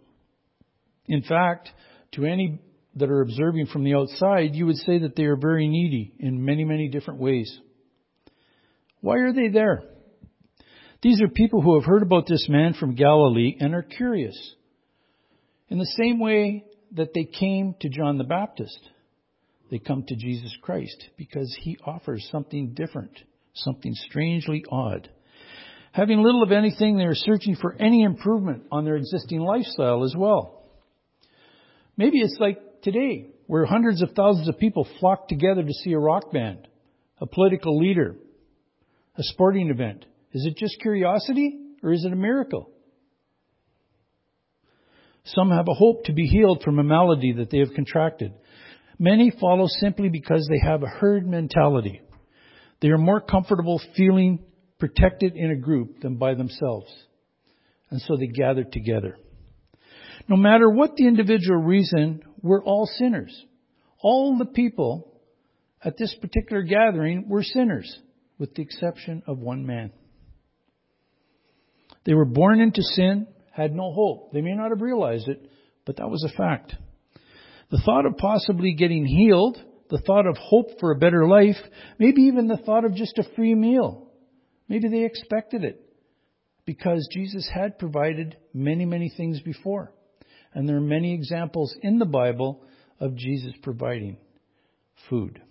In 1.08 1.24
fact, 1.24 1.70
to 2.14 2.26
any 2.26 2.62
that 2.96 3.10
are 3.10 3.22
observing 3.22 3.68
from 3.68 3.84
the 3.84 3.96
outside, 3.96 4.56
you 4.56 4.66
would 4.66 4.78
say 4.78 5.00
that 5.00 5.16
they 5.16 5.24
are 5.24 5.36
very 5.36 5.68
needy 5.68 6.14
in 6.20 6.44
many, 6.44 6.64
many 6.64 6.88
different 6.90 7.20
ways. 7.20 7.60
Why 9.02 9.18
are 9.18 9.34
they 9.34 9.50
there? 9.50 9.84
These 11.08 11.22
are 11.22 11.30
people 11.30 11.62
who 11.62 11.76
have 11.76 11.86
heard 11.86 12.02
about 12.02 12.28
this 12.28 12.48
man 12.50 12.74
from 12.74 12.96
Galilee 12.96 13.56
and 13.62 13.74
are 13.74 13.82
curious. 13.82 14.36
In 15.70 15.78
the 15.78 15.90
same 15.98 16.20
way 16.20 16.66
that 16.96 17.14
they 17.14 17.24
came 17.24 17.76
to 17.80 17.88
John 17.88 18.18
the 18.18 18.26
Baptist, 18.26 18.78
they 19.72 19.80
come 19.80 20.04
to 20.06 20.16
Jesus 20.18 20.54
Christ 20.62 21.08
because 21.16 21.58
he 21.62 21.78
offers 21.86 22.28
something 22.30 22.74
different, 22.74 23.18
something 23.54 23.94
strangely 23.94 24.66
odd. 24.70 25.10
Having 25.94 26.24
little 26.24 26.44
of 26.44 26.52
anything, 26.52 26.98
they 26.98 27.06
are 27.06 27.16
searching 27.16 27.56
for 27.56 27.74
any 27.80 28.04
improvement 28.04 28.64
on 28.70 28.84
their 28.84 28.98
existing 28.98 29.40
lifestyle 29.40 30.04
as 30.04 30.14
well. 30.14 30.66
Maybe 31.96 32.20
it's 32.20 32.36
like 32.38 32.82
today, 32.82 33.28
where 33.46 33.64
hundreds 33.64 34.02
of 34.02 34.12
thousands 34.12 34.50
of 34.50 34.60
people 34.60 34.86
flock 35.00 35.30
together 35.30 35.64
to 35.64 35.74
see 35.74 35.94
a 35.94 36.00
rock 36.00 36.34
band, 36.34 36.68
a 37.22 37.26
political 37.26 37.80
leader, 37.80 38.18
a 39.16 39.24
sporting 39.24 39.70
event. 39.70 40.04
Is 40.34 40.46
it 40.46 40.58
just 40.58 40.80
curiosity 40.82 41.60
or 41.84 41.94
is 41.94 42.04
it 42.06 42.14
a 42.14 42.18
miracle? 42.18 42.70
Some 45.26 45.52
have 45.52 45.68
a 45.68 45.74
hope 45.74 46.06
to 46.06 46.14
be 46.14 46.26
healed 46.26 46.62
from 46.64 46.80
a 46.80 46.84
malady 46.84 47.34
that 47.34 47.50
they 47.50 47.60
have 47.60 47.74
contracted. 47.76 48.34
Many 48.98 49.32
follow 49.42 49.68
simply 49.68 50.10
because 50.10 50.48
they 50.50 50.60
have 50.66 50.84
a 50.84 50.88
herd 50.88 51.28
mentality. 51.28 52.02
They 52.82 52.90
are 52.90 52.98
more 52.98 53.22
comfortable 53.22 53.82
feeling 53.96 54.40
protected 54.80 55.36
in 55.36 55.52
a 55.52 55.56
group 55.56 56.02
than 56.02 56.18
by 56.18 56.36
themselves. 56.36 56.92
And 57.90 58.02
so 58.02 58.16
they 58.16 58.28
gather 58.28 58.64
together. 58.64 59.18
No 60.28 60.36
matter 60.36 60.70
what 60.70 60.96
the 60.96 61.08
individual 61.08 61.62
reason, 61.62 62.22
we're 62.42 62.64
all 62.64 62.86
sinners. 62.98 63.34
All 64.02 64.38
the 64.38 64.46
people 64.46 65.22
at 65.84 65.98
this 65.98 66.14
particular 66.22 66.64
gathering 66.64 67.30
were 67.30 67.44
sinners, 67.44 67.98
with 68.38 68.54
the 68.56 68.62
exception 68.62 69.24
of 69.28 69.40
one 69.40 69.66
man. 69.66 69.92
They 72.08 72.14
were 72.14 72.26
born 72.26 72.62
into 72.62 72.82
sin, 72.82 73.28
had 73.52 73.76
no 73.76 73.92
hope. 73.92 74.32
They 74.32 74.40
may 74.40 74.56
not 74.56 74.70
have 74.70 74.82
realized 74.82 75.28
it, 75.28 75.46
but 75.86 75.98
that 75.98 76.10
was 76.10 76.24
a 76.24 76.36
fact. 76.36 76.74
The 77.70 77.82
thought 77.86 78.06
of 78.06 78.16
possibly 78.18 78.74
getting 78.76 79.06
healed, 79.06 79.62
the 79.90 80.00
thought 80.00 80.26
of 80.26 80.38
hope 80.38 80.80
for 80.80 80.92
a 80.92 80.98
better 80.98 81.28
life, 81.28 81.58
maybe 82.00 82.22
even 82.24 82.48
the 82.48 82.62
thought 82.66 82.86
of 82.86 82.96
just 82.96 83.18
a 83.18 83.36
free 83.36 83.54
meal. 83.54 84.08
Maybe 84.70 84.88
they 84.88 85.04
expected 85.04 85.66
it 85.66 85.82
because 86.66 87.10
Jesus 87.12 87.50
had 87.54 87.78
provided 87.78 88.38
many, 88.54 88.86
many 88.86 89.12
things 89.16 89.42
before. 89.42 89.92
And 90.54 90.68
there 90.68 90.78
are 90.78 90.82
many 90.82 91.14
examples 91.14 91.76
in 91.82 92.00
the 92.00 92.06
Bible 92.06 92.64
of 93.02 93.16
Jesus 93.16 93.52
providing 93.62 94.16
food. 95.10 95.42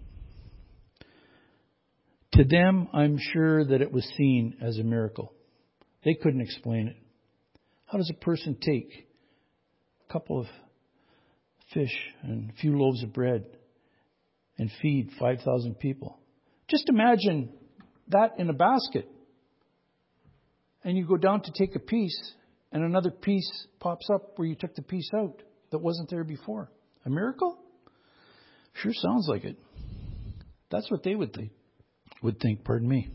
To 2.33 2.45
them, 2.45 2.89
I'm 2.95 3.19
sure 3.19 3.63
that 3.63 3.83
it 3.83 3.93
was 3.93 4.11
seen 4.17 4.57
as 4.63 4.79
a 4.79 4.85
miracle. 4.85 5.35
They 6.05 6.15
couldn't 6.15 6.41
explain 6.41 6.89
it. 6.89 6.97
How 7.87 7.99
does 7.99 8.11
a 8.11 8.25
person 8.25 8.57
take 8.61 9.07
a 10.09 10.13
couple 10.13 10.41
of 10.41 10.47
fish 11.73 11.95
and 12.23 12.51
a 12.51 12.53
few 12.55 12.79
loaves 12.79 13.03
of 13.03 13.13
bread 13.13 13.45
and 14.59 14.71
feed 14.83 15.11
5,000 15.19 15.79
people? 15.79 16.19
Just 16.69 16.89
imagine 16.89 17.53
that 18.09 18.39
in 18.39 18.49
a 18.51 18.53
basket. 18.53 19.09
And 20.85 20.97
you 20.97 21.07
go 21.07 21.17
down 21.17 21.43
to 21.43 21.53
take 21.57 21.75
a 21.75 21.81
piece, 21.81 22.33
and 22.71 22.85
another 22.85 23.11
piece 23.11 23.67
pops 23.81 24.09
up 24.13 24.39
where 24.39 24.47
you 24.47 24.55
took 24.55 24.75
the 24.75 24.83
piece 24.83 25.11
out 25.17 25.43
that 25.71 25.79
wasn't 25.79 26.11
there 26.11 26.25
before. 26.25 26.71
A 27.05 27.11
miracle? 27.11 27.59
Sure 28.75 28.93
sounds 28.95 29.27
like 29.29 29.45
it. 29.45 29.57
That's 30.71 30.91
what 30.91 31.03
they 31.03 31.15
would 31.15 31.33
think. 31.33 31.51
Would 32.23 32.41
think, 32.41 32.65
pardon 32.65 32.89
me. 32.89 33.11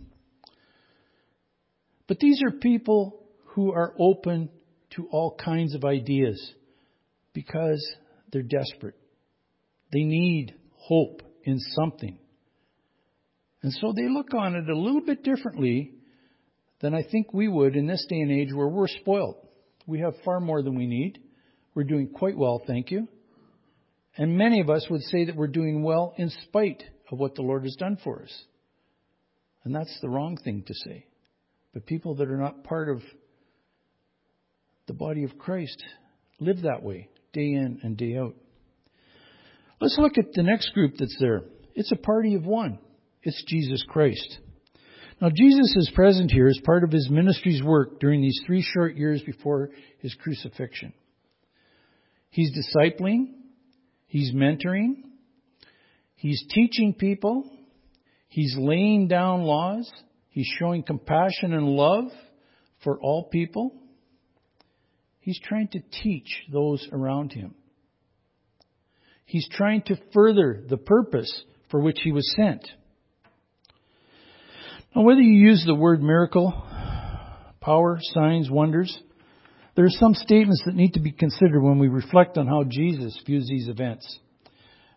But 2.11 2.19
these 2.19 2.43
are 2.43 2.51
people 2.51 3.21
who 3.55 3.71
are 3.71 3.93
open 3.97 4.49
to 4.97 5.07
all 5.13 5.33
kinds 5.41 5.73
of 5.73 5.85
ideas 5.85 6.53
because 7.31 7.81
they're 8.33 8.41
desperate. 8.41 8.95
They 9.93 10.03
need 10.03 10.53
hope 10.75 11.21
in 11.45 11.57
something. 11.57 12.19
And 13.63 13.71
so 13.71 13.93
they 13.95 14.09
look 14.09 14.33
on 14.33 14.55
it 14.55 14.67
a 14.67 14.77
little 14.77 14.99
bit 14.99 15.23
differently 15.23 15.93
than 16.81 16.93
I 16.93 17.01
think 17.09 17.33
we 17.33 17.47
would 17.47 17.77
in 17.77 17.87
this 17.87 18.05
day 18.09 18.19
and 18.19 18.29
age 18.29 18.53
where 18.53 18.67
we're 18.67 18.89
spoiled. 18.89 19.37
We 19.87 20.01
have 20.01 20.15
far 20.25 20.41
more 20.41 20.61
than 20.61 20.75
we 20.75 20.87
need. 20.87 21.17
We're 21.75 21.85
doing 21.85 22.09
quite 22.09 22.37
well, 22.37 22.61
thank 22.67 22.91
you. 22.91 23.07
And 24.17 24.37
many 24.37 24.59
of 24.59 24.69
us 24.69 24.85
would 24.89 25.03
say 25.03 25.23
that 25.27 25.37
we're 25.37 25.47
doing 25.47 25.81
well 25.81 26.13
in 26.17 26.29
spite 26.43 26.83
of 27.09 27.19
what 27.19 27.35
the 27.35 27.41
Lord 27.41 27.63
has 27.63 27.77
done 27.79 27.97
for 28.03 28.23
us. 28.23 28.43
And 29.63 29.73
that's 29.73 29.97
the 30.01 30.09
wrong 30.09 30.35
thing 30.35 30.65
to 30.67 30.73
say. 30.73 31.05
But 31.73 31.85
people 31.85 32.15
that 32.15 32.29
are 32.29 32.37
not 32.37 32.63
part 32.63 32.89
of 32.89 33.01
the 34.87 34.93
body 34.93 35.23
of 35.23 35.37
Christ 35.37 35.81
live 36.39 36.63
that 36.63 36.83
way, 36.83 37.09
day 37.33 37.53
in 37.53 37.79
and 37.83 37.95
day 37.95 38.17
out. 38.17 38.35
Let's 39.79 39.97
look 39.97 40.17
at 40.17 40.33
the 40.33 40.43
next 40.43 40.73
group 40.73 40.95
that's 40.97 41.17
there. 41.19 41.43
It's 41.73 41.91
a 41.91 41.95
party 41.95 42.35
of 42.35 42.45
one. 42.45 42.79
It's 43.23 43.43
Jesus 43.47 43.83
Christ. 43.87 44.39
Now, 45.21 45.29
Jesus 45.29 45.73
is 45.77 45.91
present 45.93 46.31
here 46.31 46.47
as 46.47 46.59
part 46.65 46.83
of 46.83 46.91
his 46.91 47.07
ministry's 47.09 47.61
work 47.63 47.99
during 47.99 48.21
these 48.21 48.41
three 48.45 48.63
short 48.63 48.95
years 48.95 49.21
before 49.21 49.69
his 49.99 50.15
crucifixion. 50.15 50.93
He's 52.31 52.51
discipling, 52.51 53.33
he's 54.07 54.33
mentoring, 54.33 55.03
he's 56.15 56.43
teaching 56.53 56.95
people, 56.97 57.43
he's 58.29 58.55
laying 58.57 59.07
down 59.07 59.43
laws, 59.43 59.91
He's 60.31 60.49
showing 60.57 60.83
compassion 60.83 61.53
and 61.53 61.67
love 61.67 62.05
for 62.83 62.99
all 62.99 63.25
people. 63.25 63.75
He's 65.19 65.39
trying 65.39 65.67
to 65.69 65.81
teach 66.01 66.27
those 66.51 66.87
around 66.91 67.33
him. 67.33 67.53
He's 69.25 69.47
trying 69.51 69.83
to 69.83 69.97
further 70.13 70.63
the 70.67 70.77
purpose 70.77 71.31
for 71.69 71.79
which 71.79 71.99
he 72.03 72.11
was 72.11 72.33
sent. 72.35 72.67
Now, 74.95 75.03
whether 75.03 75.21
you 75.21 75.49
use 75.49 75.63
the 75.65 75.75
word 75.75 76.01
miracle, 76.01 76.51
power, 77.61 77.99
signs, 78.13 78.49
wonders, 78.49 78.97
there 79.75 79.85
are 79.85 79.89
some 79.89 80.15
statements 80.15 80.63
that 80.65 80.75
need 80.75 80.93
to 80.93 80.99
be 80.99 81.11
considered 81.11 81.61
when 81.61 81.79
we 81.79 81.87
reflect 81.87 82.37
on 82.37 82.47
how 82.47 82.63
Jesus 82.67 83.17
views 83.25 83.47
these 83.47 83.69
events. 83.69 84.19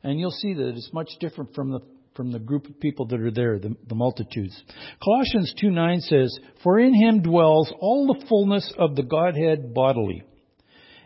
And 0.02 0.18
you'll 0.18 0.30
see 0.30 0.54
that 0.54 0.68
it's 0.68 0.90
much 0.92 1.10
different 1.20 1.54
from 1.54 1.70
the 1.70 1.80
from 2.14 2.30
the 2.30 2.38
group 2.38 2.66
of 2.66 2.80
people 2.80 3.06
that 3.06 3.20
are 3.20 3.30
there, 3.30 3.58
the, 3.58 3.74
the 3.88 3.94
multitudes. 3.94 4.62
Colossians 5.02 5.52
2 5.60 5.70
9 5.70 6.00
says, 6.00 6.38
For 6.62 6.78
in 6.78 6.94
him 6.94 7.22
dwells 7.22 7.72
all 7.80 8.06
the 8.06 8.26
fullness 8.26 8.72
of 8.78 8.96
the 8.96 9.02
Godhead 9.02 9.74
bodily. 9.74 10.22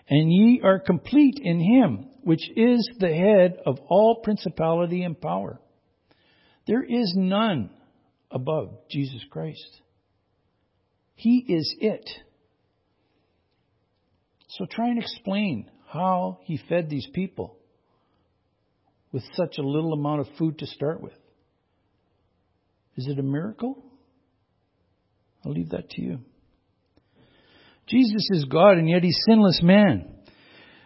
And 0.08 0.32
ye 0.32 0.60
are 0.62 0.78
complete 0.78 1.38
in 1.42 1.60
him, 1.60 2.08
which 2.22 2.48
is 2.56 2.88
the 2.98 3.12
head 3.12 3.58
of 3.66 3.78
all 3.88 4.20
principality 4.22 5.02
and 5.02 5.20
power. 5.20 5.60
There 6.66 6.82
is 6.82 7.14
none 7.16 7.70
above 8.30 8.78
Jesus 8.90 9.22
Christ. 9.30 9.80
He 11.14 11.44
is 11.48 11.74
it. 11.80 12.08
So 14.50 14.66
try 14.70 14.88
and 14.88 14.98
explain 14.98 15.70
how 15.86 16.38
he 16.44 16.60
fed 16.68 16.88
these 16.88 17.08
people 17.12 17.57
with 19.12 19.22
such 19.34 19.58
a 19.58 19.62
little 19.62 19.92
amount 19.92 20.20
of 20.20 20.26
food 20.38 20.58
to 20.58 20.66
start 20.66 21.00
with? 21.00 21.14
Is 22.96 23.06
it 23.06 23.18
a 23.18 23.22
miracle? 23.22 23.82
I'll 25.44 25.52
leave 25.52 25.70
that 25.70 25.90
to 25.90 26.02
you. 26.02 26.18
Jesus 27.86 28.28
is 28.30 28.44
God 28.44 28.76
and 28.76 28.88
yet 28.88 29.02
he's 29.02 29.18
sinless 29.26 29.60
man. 29.62 30.14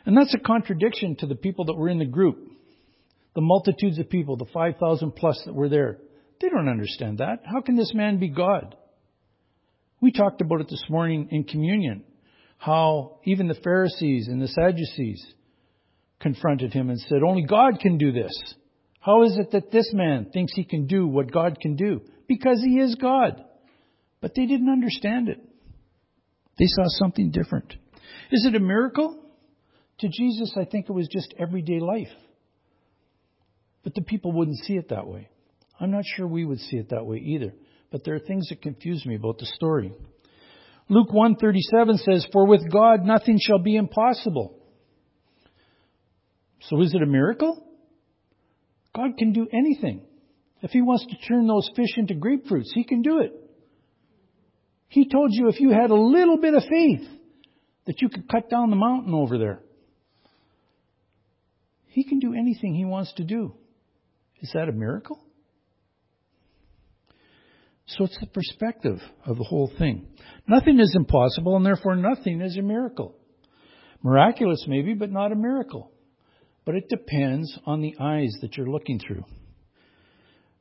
And 0.04 0.16
that's 0.16 0.34
a 0.34 0.38
contradiction 0.38 1.16
to 1.16 1.26
the 1.26 1.34
people 1.34 1.66
that 1.66 1.76
were 1.76 1.88
in 1.88 1.98
the 1.98 2.04
group. 2.04 2.38
The 3.34 3.40
multitudes 3.40 3.98
of 3.98 4.10
people, 4.10 4.36
the 4.36 4.46
5,000 4.52 5.12
plus 5.12 5.40
that 5.46 5.54
were 5.54 5.68
there. 5.68 5.98
They 6.40 6.48
don't 6.48 6.68
understand 6.68 7.18
that. 7.18 7.40
How 7.44 7.60
can 7.60 7.76
this 7.76 7.92
man 7.94 8.18
be 8.18 8.28
God? 8.28 8.76
We 10.00 10.12
talked 10.12 10.40
about 10.40 10.60
it 10.60 10.68
this 10.68 10.84
morning 10.90 11.28
in 11.30 11.44
communion. 11.44 12.04
How 12.58 13.20
even 13.24 13.48
the 13.48 13.54
Pharisees 13.54 14.28
and 14.28 14.42
the 14.42 14.48
Sadducees 14.48 15.24
confronted 16.22 16.72
him 16.72 16.88
and 16.88 16.98
said, 17.00 17.22
Only 17.26 17.44
God 17.44 17.80
can 17.80 17.98
do 17.98 18.12
this. 18.12 18.32
How 19.00 19.24
is 19.24 19.36
it 19.36 19.50
that 19.50 19.72
this 19.72 19.90
man 19.92 20.30
thinks 20.32 20.52
he 20.54 20.64
can 20.64 20.86
do 20.86 21.06
what 21.06 21.32
God 21.32 21.58
can 21.60 21.74
do? 21.76 22.00
Because 22.28 22.62
he 22.62 22.78
is 22.78 22.94
God. 22.94 23.44
But 24.20 24.34
they 24.36 24.46
didn't 24.46 24.70
understand 24.70 25.28
it. 25.28 25.40
They 26.58 26.66
saw 26.66 26.84
something 26.86 27.32
different. 27.32 27.74
Is 28.30 28.46
it 28.46 28.54
a 28.54 28.60
miracle? 28.60 29.18
To 29.98 30.08
Jesus, 30.08 30.54
I 30.56 30.64
think 30.64 30.86
it 30.88 30.92
was 30.92 31.08
just 31.08 31.34
everyday 31.38 31.80
life. 31.80 32.12
But 33.82 33.94
the 33.94 34.02
people 34.02 34.32
wouldn't 34.32 34.58
see 34.58 34.74
it 34.74 34.90
that 34.90 35.06
way. 35.06 35.28
I'm 35.80 35.90
not 35.90 36.04
sure 36.04 36.26
we 36.26 36.44
would 36.44 36.60
see 36.60 36.76
it 36.76 36.90
that 36.90 37.04
way 37.04 37.18
either. 37.18 37.52
But 37.90 38.04
there 38.04 38.14
are 38.14 38.20
things 38.20 38.48
that 38.48 38.62
confuse 38.62 39.04
me 39.04 39.16
about 39.16 39.38
the 39.38 39.46
story. 39.46 39.92
Luke 40.88 41.12
1:37 41.12 41.98
says, 41.98 42.24
"For 42.32 42.46
with 42.46 42.70
God 42.70 43.04
nothing 43.04 43.38
shall 43.38 43.58
be 43.58 43.76
impossible." 43.76 44.61
So 46.68 46.80
is 46.82 46.94
it 46.94 47.02
a 47.02 47.06
miracle? 47.06 47.66
God 48.94 49.16
can 49.18 49.32
do 49.32 49.46
anything. 49.52 50.02
If 50.60 50.70
he 50.70 50.82
wants 50.82 51.06
to 51.06 51.28
turn 51.28 51.46
those 51.46 51.68
fish 51.74 51.96
into 51.96 52.14
grapefruits, 52.14 52.70
he 52.72 52.84
can 52.84 53.02
do 53.02 53.20
it. 53.20 53.32
He 54.88 55.08
told 55.08 55.30
you 55.32 55.48
if 55.48 55.58
you 55.60 55.70
had 55.70 55.90
a 55.90 55.94
little 55.94 56.36
bit 56.36 56.54
of 56.54 56.62
faith 56.64 57.08
that 57.86 58.00
you 58.00 58.08
could 58.08 58.28
cut 58.28 58.50
down 58.50 58.70
the 58.70 58.76
mountain 58.76 59.14
over 59.14 59.38
there. 59.38 59.60
He 61.88 62.04
can 62.04 62.20
do 62.20 62.34
anything 62.34 62.74
he 62.74 62.84
wants 62.84 63.12
to 63.14 63.24
do. 63.24 63.54
Is 64.40 64.50
that 64.54 64.68
a 64.68 64.72
miracle? 64.72 65.22
So 67.86 68.04
it's 68.04 68.18
the 68.20 68.26
perspective 68.26 68.98
of 69.26 69.36
the 69.36 69.44
whole 69.44 69.70
thing. 69.78 70.06
Nothing 70.46 70.80
is 70.80 70.94
impossible 70.96 71.56
and 71.56 71.66
therefore 71.66 71.96
nothing 71.96 72.40
is 72.40 72.56
a 72.56 72.62
miracle. 72.62 73.16
Miraculous 74.02 74.64
maybe, 74.66 74.94
but 74.94 75.10
not 75.10 75.32
a 75.32 75.36
miracle. 75.36 75.91
But 76.64 76.76
it 76.76 76.88
depends 76.88 77.58
on 77.66 77.80
the 77.80 77.94
eyes 77.98 78.32
that 78.40 78.56
you're 78.56 78.70
looking 78.70 78.98
through. 78.98 79.24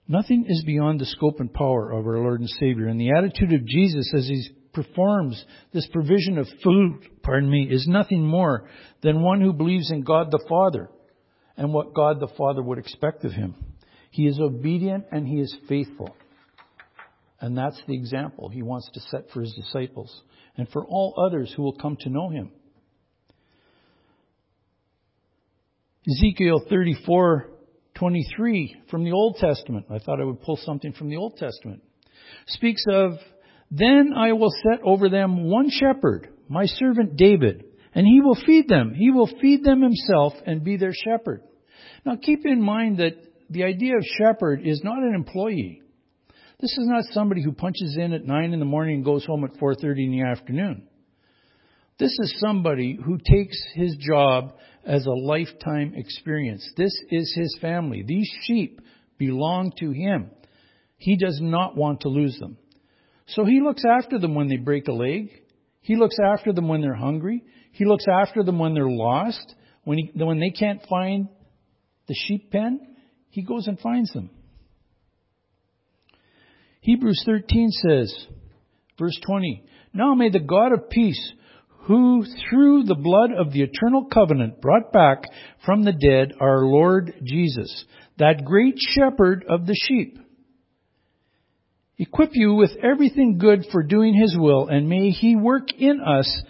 Nothing 0.08 0.46
is 0.48 0.63
beyond 0.65 1.00
the 1.00 1.05
scope 1.05 1.39
and 1.39 1.53
power 1.53 1.91
of 1.91 2.05
our 2.05 2.17
Lord 2.17 2.41
and 2.41 2.50
Savior. 2.50 2.88
And 2.88 3.00
the 3.00 3.12
attitude 3.12 3.53
of 3.53 3.65
Jesus 3.65 4.12
as 4.15 4.27
he 4.27 4.50
performs 4.74 5.43
this 5.74 5.88
provision 5.88 6.38
of 6.38 6.48
food, 6.63 7.08
pardon 7.24 7.50
me, 7.50 7.67
is 7.70 7.88
nothing 7.88 8.25
more 8.25 8.67
than 9.03 9.22
one 9.22 9.41
who 9.41 9.53
believes 9.53 9.91
in 9.91 10.01
God 10.01 10.31
the 10.31 10.43
Father 10.50 10.89
and 11.55 11.74
what 11.74 11.93
God 11.93 12.20
the 12.20 12.34
Father 12.38 12.62
would 12.62 12.79
expect 12.79 13.24
of 13.24 13.31
him. 13.31 13.55
He 14.10 14.27
is 14.27 14.39
obedient 14.39 15.05
and 15.12 15.27
he 15.27 15.39
is 15.39 15.55
faithful. 15.70 16.15
And 17.39 17.58
that's 17.58 17.81
the 17.88 17.96
example 17.96 18.50
he 18.50 18.62
wants 18.62 18.89
to 18.93 19.00
set 19.00 19.29
for 19.31 19.41
his 19.41 19.53
disciples 19.53 20.22
and 20.58 20.67
for 20.70 20.86
all 20.86 21.13
others 21.25 21.53
who 21.55 21.63
will 21.63 21.75
come 21.75 21.98
to 22.01 22.10
know 22.10 22.29
him. 22.29 22.51
Ezekiel 26.10 26.63
34 26.67 27.48
23 27.93 28.81
from 28.89 29.03
the 29.03 29.12
Old 29.12 29.36
Testament. 29.36 29.86
I 29.91 30.00
thought 30.00 30.20
I 30.20 30.24
would 30.24 30.41
pull 30.41 30.58
something 30.58 30.93
from 30.93 31.10
the 31.10 31.17
Old 31.17 31.38
Testament. 31.38 31.84
Speaks 32.48 32.84
of, 32.89 33.12
Then 33.70 34.12
I 34.15 34.34
will 34.34 34.50
set 34.50 34.81
over 34.84 35.10
them 35.10 35.43
one 35.43 35.70
shepherd, 35.70 36.29
my 36.50 36.65
servant 36.65 37.17
David, 37.17 37.65
and 37.93 38.08
he 38.08 38.20
will 38.22 38.38
feed 38.46 38.67
them. 38.67 38.96
He 38.96 39.12
will 39.12 39.29
feed 39.39 39.63
them 39.63 39.81
himself 39.84 40.34
and 40.48 40.63
be 40.63 40.77
their 40.77 40.93
shepherd. 40.93 41.43
Now 42.03 42.15
keep 42.15 42.46
in 42.46 42.62
mind 42.62 42.98
that 42.98 43.17
the 43.51 43.65
idea 43.65 43.98
of 43.98 44.03
shepherd 44.17 44.62
is 44.65 44.81
not 44.84 44.98
an 44.98 45.13
employee. 45.13 45.84
This 46.60 46.72
is 46.72 46.88
not 46.88 47.03
somebody 47.12 47.43
who 47.43 47.51
punches 47.51 47.96
in 48.00 48.13
at 48.13 48.25
9 48.25 48.53
in 48.53 48.60
the 48.60 48.65
morning 48.65 48.96
and 48.96 49.05
goes 49.05 49.25
home 49.25 49.43
at 49.43 49.60
4.30 49.60 50.05
in 50.05 50.12
the 50.12 50.24
afternoon. 50.24 50.88
This 52.00 52.17
is 52.20 52.39
somebody 52.39 52.98
who 53.03 53.20
takes 53.20 53.63
his 53.75 53.96
job 53.98 54.53
as 54.85 55.05
a 55.05 55.11
lifetime 55.11 55.93
experience. 55.95 56.67
This 56.75 56.93
is 57.09 57.33
his 57.35 57.57
family. 57.61 58.03
These 58.05 58.29
sheep 58.43 58.81
belong 59.17 59.73
to 59.79 59.91
him. 59.91 60.31
He 60.97 61.17
does 61.17 61.39
not 61.41 61.75
want 61.75 62.01
to 62.01 62.09
lose 62.09 62.38
them. 62.39 62.57
So 63.27 63.45
he 63.45 63.61
looks 63.61 63.83
after 63.85 64.19
them 64.19 64.35
when 64.35 64.47
they 64.47 64.57
break 64.57 64.88
a 64.88 64.93
leg. 64.93 65.29
He 65.81 65.95
looks 65.95 66.17
after 66.23 66.53
them 66.53 66.67
when 66.67 66.81
they're 66.81 66.93
hungry. 66.93 67.44
He 67.72 67.85
looks 67.85 68.05
after 68.11 68.44
them 68.44 68.59
when 68.59 68.74
they're 68.74 68.89
lost. 68.89 69.55
When, 69.83 69.98
he, 69.98 70.11
when 70.13 70.39
they 70.39 70.51
can't 70.51 70.81
find 70.89 71.27
the 72.07 72.15
sheep 72.27 72.51
pen, 72.51 72.79
he 73.29 73.41
goes 73.41 73.67
and 73.67 73.79
finds 73.79 74.11
them. 74.11 74.29
Hebrews 76.81 77.24
13 77.25 77.70
says, 77.72 78.27
verse 79.00 79.20
20, 79.25 79.63
Now 79.94 80.13
may 80.13 80.29
the 80.29 80.39
God 80.39 80.74
of 80.74 80.89
peace, 80.89 81.33
who 81.83 82.24
through 82.50 82.83
the 82.83 82.96
blood 82.96 83.31
of 83.31 83.51
the 83.51 83.61
eternal 83.61 84.05
covenant 84.05 84.61
brought 84.61 84.91
back 84.91 85.24
from 85.65 85.83
the 85.83 85.94
dead 85.94 86.33
our 86.39 86.63
Lord 86.63 87.13
Jesus, 87.24 87.85
that 88.17 88.46
great 88.46 88.75
shepherd 88.77 89.46
of 89.50 89.65
the 89.65 89.75
sheep, 89.87 90.20
equip 91.98 92.31
you 92.33 92.53
with 92.53 92.72
everything 92.83 93.37
good 93.39 93.65
for 93.72 93.83
doing 93.83 94.13
his 94.13 94.35
will, 94.37 94.67
and 94.67 94.89
may 94.89 95.09
he 95.09 95.35
work 95.35 95.70
in 95.77 96.00
us 96.01 96.41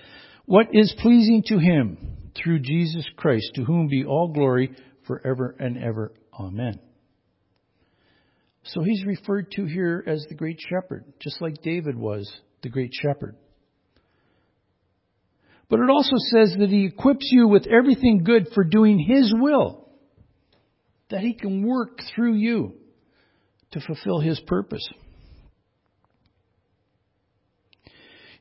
what 0.45 0.67
is 0.73 0.93
pleasing 1.01 1.43
to 1.47 1.59
him 1.59 1.97
through 2.35 2.59
Jesus 2.59 3.05
Christ, 3.15 3.51
to 3.55 3.63
whom 3.63 3.87
be 3.87 4.03
all 4.03 4.33
glory 4.33 4.75
forever 5.07 5.55
and 5.59 5.77
ever. 5.77 6.13
Amen. 6.37 6.79
So 8.63 8.83
he's 8.83 9.05
referred 9.05 9.51
to 9.51 9.65
here 9.65 10.03
as 10.05 10.25
the 10.29 10.35
great 10.35 10.59
shepherd, 10.59 11.05
just 11.19 11.41
like 11.41 11.61
David 11.61 11.97
was 11.97 12.31
the 12.63 12.69
great 12.69 12.91
shepherd. 12.93 13.35
But 15.71 15.79
it 15.79 15.89
also 15.89 16.17
says 16.17 16.53
that 16.59 16.69
He 16.69 16.85
equips 16.85 17.29
you 17.31 17.47
with 17.47 17.65
everything 17.65 18.25
good 18.25 18.49
for 18.53 18.65
doing 18.65 18.99
His 18.99 19.33
will. 19.33 19.87
That 21.09 21.21
He 21.21 21.33
can 21.33 21.65
work 21.65 21.99
through 22.13 22.35
you 22.35 22.73
to 23.71 23.79
fulfill 23.79 24.19
His 24.19 24.37
purpose. 24.41 24.85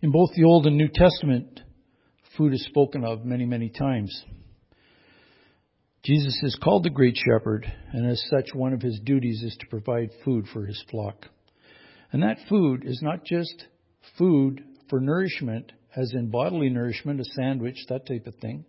In 0.03 0.11
both 0.11 0.31
the 0.35 0.43
Old 0.43 0.66
and 0.66 0.77
New 0.77 0.88
Testament, 0.93 1.61
food 2.37 2.53
is 2.53 2.64
spoken 2.64 3.05
of 3.05 3.25
many, 3.25 3.47
many 3.47 3.69
times. 3.69 4.25
Jesus 6.03 6.37
is 6.43 6.59
called 6.61 6.83
the 6.83 6.90
Great 6.90 7.16
Shepherd, 7.16 7.71
and 7.93 8.11
as 8.11 8.21
such, 8.29 8.55
one 8.55 8.73
of 8.73 8.83
his 8.83 8.99
duties 9.05 9.43
is 9.45 9.57
to 9.61 9.66
provide 9.69 10.11
food 10.25 10.47
for 10.53 10.66
his 10.66 10.83
flock. 10.90 11.27
And 12.11 12.25
that 12.25 12.38
food 12.49 12.83
is 12.85 13.01
not 13.03 13.25
just 13.25 13.66
food 14.19 14.64
for 14.88 14.99
nourishment, 14.99 15.71
as 15.96 16.12
in 16.14 16.31
bodily 16.31 16.68
nourishment, 16.68 17.20
a 17.20 17.24
sandwich, 17.24 17.76
that 17.88 18.07
type 18.07 18.26
of 18.26 18.35
thing, 18.37 18.64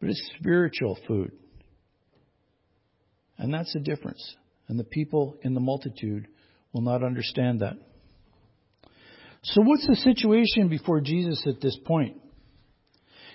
but 0.00 0.10
it's 0.10 0.30
spiritual 0.38 0.98
food. 1.06 1.32
And 3.38 3.52
that's 3.52 3.72
the 3.72 3.80
difference. 3.80 4.36
And 4.68 4.78
the 4.78 4.84
people 4.84 5.36
in 5.42 5.54
the 5.54 5.60
multitude 5.60 6.28
will 6.72 6.82
not 6.82 7.02
understand 7.02 7.60
that. 7.60 7.74
So, 9.42 9.62
what's 9.62 9.86
the 9.86 9.96
situation 9.96 10.68
before 10.68 11.00
Jesus 11.00 11.42
at 11.46 11.60
this 11.60 11.78
point? 11.84 12.16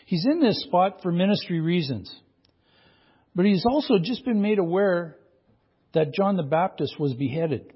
He's 0.06 0.26
in 0.26 0.42
this 0.42 0.62
spot 0.64 1.00
for 1.02 1.12
ministry 1.12 1.62
reasons. 1.62 2.14
But 3.34 3.46
he's 3.46 3.66
also 3.66 3.98
just 3.98 4.26
been 4.26 4.42
made 4.42 4.60
aware 4.60 5.16
that 5.94 6.14
John 6.14 6.36
the 6.36 6.44
Baptist 6.44 7.00
was 7.00 7.14
beheaded. 7.14 7.72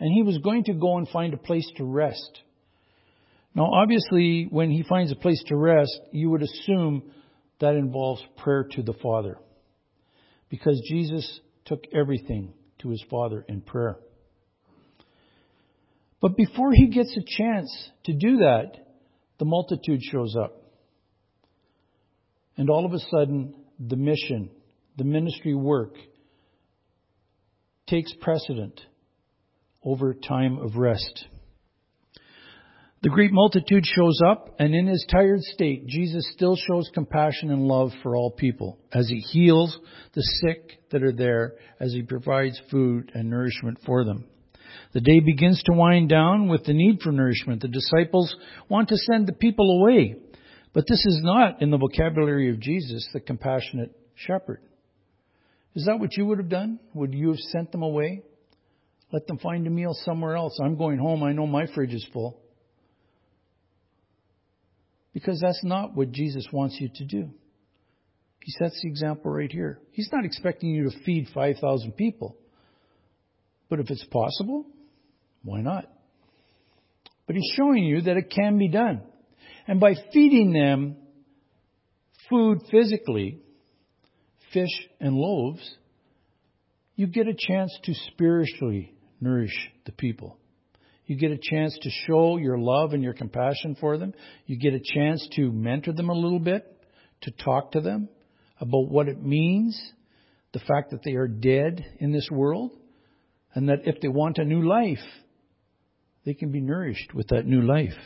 And 0.00 0.10
he 0.12 0.22
was 0.22 0.38
going 0.38 0.64
to 0.64 0.72
go 0.72 0.96
and 0.96 1.08
find 1.08 1.34
a 1.34 1.38
place 1.38 1.70
to 1.76 1.84
rest. 1.84 2.40
Now, 3.54 3.70
obviously, 3.72 4.48
when 4.50 4.70
he 4.70 4.82
finds 4.82 5.12
a 5.12 5.16
place 5.16 5.42
to 5.46 5.56
rest, 5.56 6.00
you 6.12 6.30
would 6.30 6.42
assume 6.42 7.02
that 7.60 7.76
involves 7.76 8.22
prayer 8.38 8.64
to 8.72 8.82
the 8.82 8.94
Father. 8.94 9.38
Because 10.48 10.80
Jesus 10.88 11.40
took 11.64 11.84
everything 11.92 12.52
to 12.80 12.90
his 12.90 13.02
Father 13.08 13.44
in 13.48 13.60
prayer. 13.60 13.96
But 16.20 16.36
before 16.36 16.72
he 16.72 16.88
gets 16.88 17.16
a 17.16 17.22
chance 17.22 17.90
to 18.04 18.12
do 18.12 18.38
that, 18.38 18.72
the 19.38 19.44
multitude 19.44 20.00
shows 20.02 20.34
up. 20.36 20.60
And 22.56 22.70
all 22.70 22.84
of 22.86 22.92
a 22.92 22.98
sudden, 23.10 23.54
the 23.78 23.96
mission, 23.96 24.50
the 24.96 25.04
ministry 25.04 25.54
work, 25.54 25.94
takes 27.86 28.12
precedent 28.20 28.80
over 29.84 30.14
time 30.14 30.58
of 30.58 30.76
rest. 30.76 31.26
The 33.04 33.10
great 33.10 33.32
multitude 33.32 33.84
shows 33.84 34.18
up, 34.26 34.54
and 34.58 34.74
in 34.74 34.86
his 34.86 35.06
tired 35.10 35.42
state, 35.42 35.86
Jesus 35.86 36.26
still 36.32 36.56
shows 36.56 36.90
compassion 36.94 37.50
and 37.50 37.68
love 37.68 37.90
for 38.02 38.16
all 38.16 38.30
people 38.30 38.78
as 38.94 39.06
he 39.10 39.18
heals 39.18 39.78
the 40.14 40.22
sick 40.22 40.80
that 40.90 41.02
are 41.02 41.12
there, 41.12 41.52
as 41.78 41.92
he 41.92 42.00
provides 42.00 42.58
food 42.70 43.12
and 43.12 43.28
nourishment 43.28 43.76
for 43.84 44.06
them. 44.06 44.24
The 44.94 45.02
day 45.02 45.20
begins 45.20 45.62
to 45.64 45.74
wind 45.74 46.08
down 46.08 46.48
with 46.48 46.64
the 46.64 46.72
need 46.72 47.02
for 47.02 47.12
nourishment. 47.12 47.60
The 47.60 47.68
disciples 47.68 48.34
want 48.70 48.88
to 48.88 48.96
send 48.96 49.26
the 49.26 49.34
people 49.34 49.82
away, 49.82 50.16
but 50.72 50.84
this 50.88 51.04
is 51.04 51.20
not 51.22 51.60
in 51.60 51.70
the 51.70 51.76
vocabulary 51.76 52.48
of 52.48 52.58
Jesus, 52.58 53.06
the 53.12 53.20
compassionate 53.20 53.94
shepherd. 54.14 54.62
Is 55.74 55.84
that 55.84 56.00
what 56.00 56.16
you 56.16 56.24
would 56.24 56.38
have 56.38 56.48
done? 56.48 56.80
Would 56.94 57.12
you 57.12 57.28
have 57.28 57.38
sent 57.52 57.70
them 57.70 57.82
away? 57.82 58.22
Let 59.12 59.26
them 59.26 59.36
find 59.36 59.66
a 59.66 59.70
meal 59.70 59.92
somewhere 59.92 60.36
else. 60.36 60.58
I'm 60.58 60.78
going 60.78 60.96
home. 60.96 61.22
I 61.22 61.32
know 61.32 61.46
my 61.46 61.66
fridge 61.66 61.92
is 61.92 62.08
full. 62.10 62.40
Because 65.14 65.40
that's 65.40 65.64
not 65.64 65.96
what 65.96 66.10
Jesus 66.10 66.46
wants 66.52 66.76
you 66.78 66.90
to 66.96 67.04
do. 67.04 67.30
He 68.40 68.52
sets 68.58 68.78
the 68.82 68.88
example 68.88 69.30
right 69.30 69.50
here. 69.50 69.78
He's 69.92 70.10
not 70.12 70.26
expecting 70.26 70.70
you 70.70 70.90
to 70.90 70.98
feed 71.04 71.28
5,000 71.32 71.92
people. 71.92 72.36
But 73.70 73.80
if 73.80 73.90
it's 73.90 74.04
possible, 74.04 74.66
why 75.42 75.62
not? 75.62 75.86
But 77.26 77.36
he's 77.36 77.54
showing 77.56 77.84
you 77.84 78.02
that 78.02 78.18
it 78.18 78.30
can 78.30 78.58
be 78.58 78.68
done. 78.68 79.02
And 79.66 79.80
by 79.80 79.94
feeding 80.12 80.52
them 80.52 80.96
food 82.28 82.58
physically, 82.70 83.38
fish 84.52 84.88
and 85.00 85.14
loaves, 85.14 85.76
you 86.96 87.06
get 87.06 87.28
a 87.28 87.34
chance 87.34 87.72
to 87.84 87.94
spiritually 88.12 88.94
nourish 89.20 89.70
the 89.86 89.92
people. 89.92 90.38
You 91.06 91.16
get 91.16 91.30
a 91.30 91.38
chance 91.38 91.76
to 91.82 91.90
show 92.06 92.38
your 92.38 92.58
love 92.58 92.92
and 92.92 93.02
your 93.02 93.12
compassion 93.12 93.76
for 93.78 93.98
them. 93.98 94.14
You 94.46 94.58
get 94.58 94.74
a 94.74 94.80
chance 94.80 95.26
to 95.36 95.52
mentor 95.52 95.92
them 95.92 96.08
a 96.08 96.14
little 96.14 96.38
bit, 96.38 96.64
to 97.22 97.30
talk 97.30 97.72
to 97.72 97.80
them 97.80 98.08
about 98.58 98.88
what 98.88 99.08
it 99.08 99.22
means, 99.22 99.80
the 100.52 100.60
fact 100.60 100.90
that 100.90 101.02
they 101.04 101.14
are 101.14 101.28
dead 101.28 101.84
in 101.98 102.12
this 102.12 102.28
world, 102.30 102.70
and 103.54 103.68
that 103.68 103.86
if 103.86 104.00
they 104.00 104.08
want 104.08 104.38
a 104.38 104.44
new 104.44 104.66
life, 104.66 105.04
they 106.24 106.34
can 106.34 106.50
be 106.50 106.60
nourished 106.60 107.12
with 107.14 107.28
that 107.28 107.44
new 107.44 107.60
life. 107.60 107.96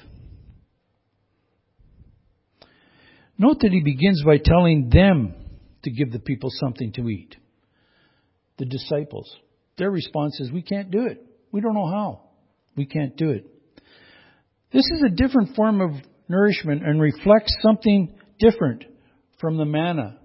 Note 3.39 3.61
that 3.61 3.71
he 3.71 3.81
begins 3.81 4.25
by 4.25 4.39
telling 4.39 4.91
them 4.91 5.35
to 5.85 5.91
give 5.91 6.11
the 6.11 6.19
people 6.19 6.51
something 6.53 6.93
to 6.95 7.09
eat. 7.09 7.37
The 8.59 8.65
disciples. 8.65 9.33
Their 9.77 9.93
response 9.93 10.41
is, 10.41 10.51
we 10.51 10.63
can't 10.63 10.91
do 10.91 11.07
it. 11.07 11.25
We 11.53 11.61
don't 11.61 11.75
know 11.75 11.87
how. 11.87 12.28
We 12.79 12.87
can't 12.87 13.17
do 13.17 13.31
it. 13.31 13.45
This 14.73 14.85
is 14.85 15.03
a 15.05 15.11
different 15.11 15.57
form 15.57 15.81
of 15.81 15.91
nourishment 16.29 16.87
and 16.87 17.01
reflects 17.01 17.53
something 17.61 18.17
different 18.39 18.85
from 19.41 19.57
the 19.57 19.65
manna 19.65 20.17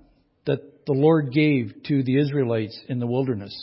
that 0.46 0.86
the 0.86 0.94
Lord 0.94 1.32
gave 1.34 1.74
to 1.88 2.04
the 2.04 2.20
Israelites 2.20 2.80
in 2.88 3.00
the 3.00 3.08
wilderness. 3.08 3.54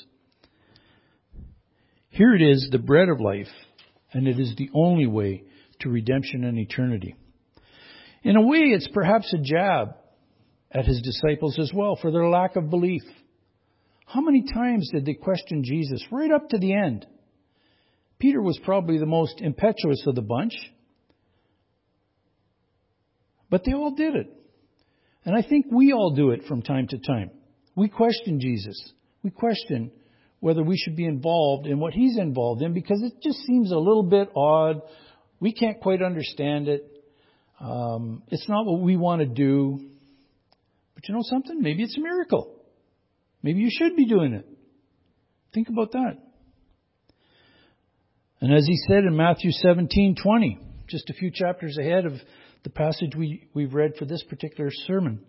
Here 2.08 2.34
it 2.34 2.42
is, 2.42 2.68
the 2.72 2.80
bread 2.80 3.08
of 3.08 3.20
life, 3.20 3.46
and 4.12 4.26
it 4.26 4.40
is 4.40 4.54
the 4.56 4.70
only 4.74 5.06
way 5.06 5.44
to 5.82 5.88
redemption 5.88 6.42
and 6.42 6.58
eternity. 6.58 7.14
In 8.24 8.34
a 8.34 8.44
way, 8.44 8.58
it's 8.58 8.88
perhaps 8.92 9.32
a 9.32 9.38
jab 9.38 9.94
at 10.72 10.84
his 10.84 11.00
disciples 11.00 11.60
as 11.60 11.70
well 11.72 11.96
for 12.02 12.10
their 12.10 12.28
lack 12.28 12.56
of 12.56 12.70
belief. 12.70 13.02
How 14.06 14.20
many 14.20 14.42
times 14.52 14.90
did 14.92 15.06
they 15.06 15.14
question 15.14 15.62
Jesus 15.62 16.04
right 16.10 16.32
up 16.32 16.48
to 16.48 16.58
the 16.58 16.74
end? 16.74 17.06
Peter 18.20 18.40
was 18.40 18.60
probably 18.62 18.98
the 18.98 19.06
most 19.06 19.40
impetuous 19.40 20.04
of 20.06 20.14
the 20.14 20.22
bunch. 20.22 20.52
But 23.48 23.64
they 23.64 23.72
all 23.72 23.94
did 23.94 24.14
it. 24.14 24.28
And 25.24 25.34
I 25.34 25.42
think 25.42 25.66
we 25.72 25.92
all 25.92 26.14
do 26.14 26.30
it 26.30 26.44
from 26.46 26.62
time 26.62 26.86
to 26.88 26.98
time. 26.98 27.30
We 27.74 27.88
question 27.88 28.38
Jesus. 28.40 28.92
We 29.22 29.30
question 29.30 29.90
whether 30.38 30.62
we 30.62 30.76
should 30.76 30.96
be 30.96 31.06
involved 31.06 31.66
in 31.66 31.78
what 31.80 31.92
he's 31.92 32.16
involved 32.16 32.62
in 32.62 32.72
because 32.72 33.02
it 33.02 33.22
just 33.22 33.38
seems 33.40 33.72
a 33.72 33.76
little 33.76 34.02
bit 34.02 34.30
odd. 34.36 34.82
We 35.40 35.52
can't 35.52 35.80
quite 35.80 36.02
understand 36.02 36.68
it. 36.68 36.84
Um, 37.58 38.22
it's 38.28 38.48
not 38.48 38.64
what 38.64 38.80
we 38.80 38.96
want 38.96 39.20
to 39.20 39.26
do. 39.26 39.80
But 40.94 41.08
you 41.08 41.14
know 41.14 41.22
something? 41.22 41.60
Maybe 41.60 41.82
it's 41.82 41.96
a 41.96 42.00
miracle. 42.00 42.56
Maybe 43.42 43.60
you 43.60 43.70
should 43.70 43.96
be 43.96 44.06
doing 44.06 44.34
it. 44.34 44.46
Think 45.54 45.68
about 45.68 45.92
that. 45.92 46.18
And 48.40 48.52
as 48.54 48.66
he 48.66 48.76
said 48.88 49.04
in 49.04 49.16
Matthew 49.16 49.50
17:20, 49.50 50.58
just 50.88 51.10
a 51.10 51.14
few 51.14 51.30
chapters 51.30 51.76
ahead 51.78 52.06
of 52.06 52.14
the 52.62 52.70
passage 52.70 53.14
we, 53.16 53.48
we've 53.54 53.74
read 53.74 53.96
for 53.98 54.04
this 54.04 54.22
particular 54.24 54.70
sermon. 54.86 55.20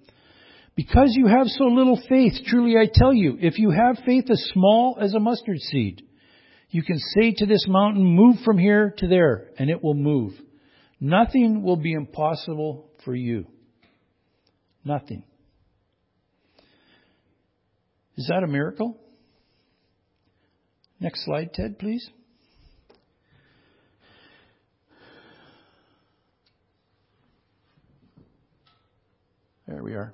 Because 0.76 1.14
you 1.16 1.28
have 1.28 1.48
so 1.48 1.66
little 1.66 2.02
faith, 2.08 2.34
truly 2.46 2.78
I 2.78 2.90
tell 2.92 3.14
you, 3.14 3.38
if 3.40 3.60
you 3.60 3.72
have 3.72 4.04
faith 4.06 4.30
as 4.30 4.42
small 4.54 4.98
as 5.00 5.14
a 5.14 5.20
mustard 5.20 5.60
seed, 5.60 6.04
you 6.70 6.82
can 6.84 6.98
say 6.98 7.34
to 7.38 7.46
this 7.46 7.66
mountain, 7.68 8.04
move 8.04 8.38
from 8.46 8.58
here 8.58 8.94
to 8.98 9.08
there, 9.08 9.50
and 9.58 9.70
it 9.70 9.84
will 9.84 9.94
move. 9.94 10.32
Nothing 11.00 11.64
will 11.64 11.76
be 11.76 11.92
impossible 11.92 12.90
for 13.04 13.14
you. 13.14 13.48
Nothing. 14.86 15.24
Is 18.16 18.28
that 18.30 18.44
a 18.44 18.48
miracle? 18.48 18.98
Next 21.00 21.26
slide, 21.26 21.54
Ted, 21.54 21.78
please. 21.78 22.10
There 29.72 29.84
we 29.84 29.94
are. 29.94 30.14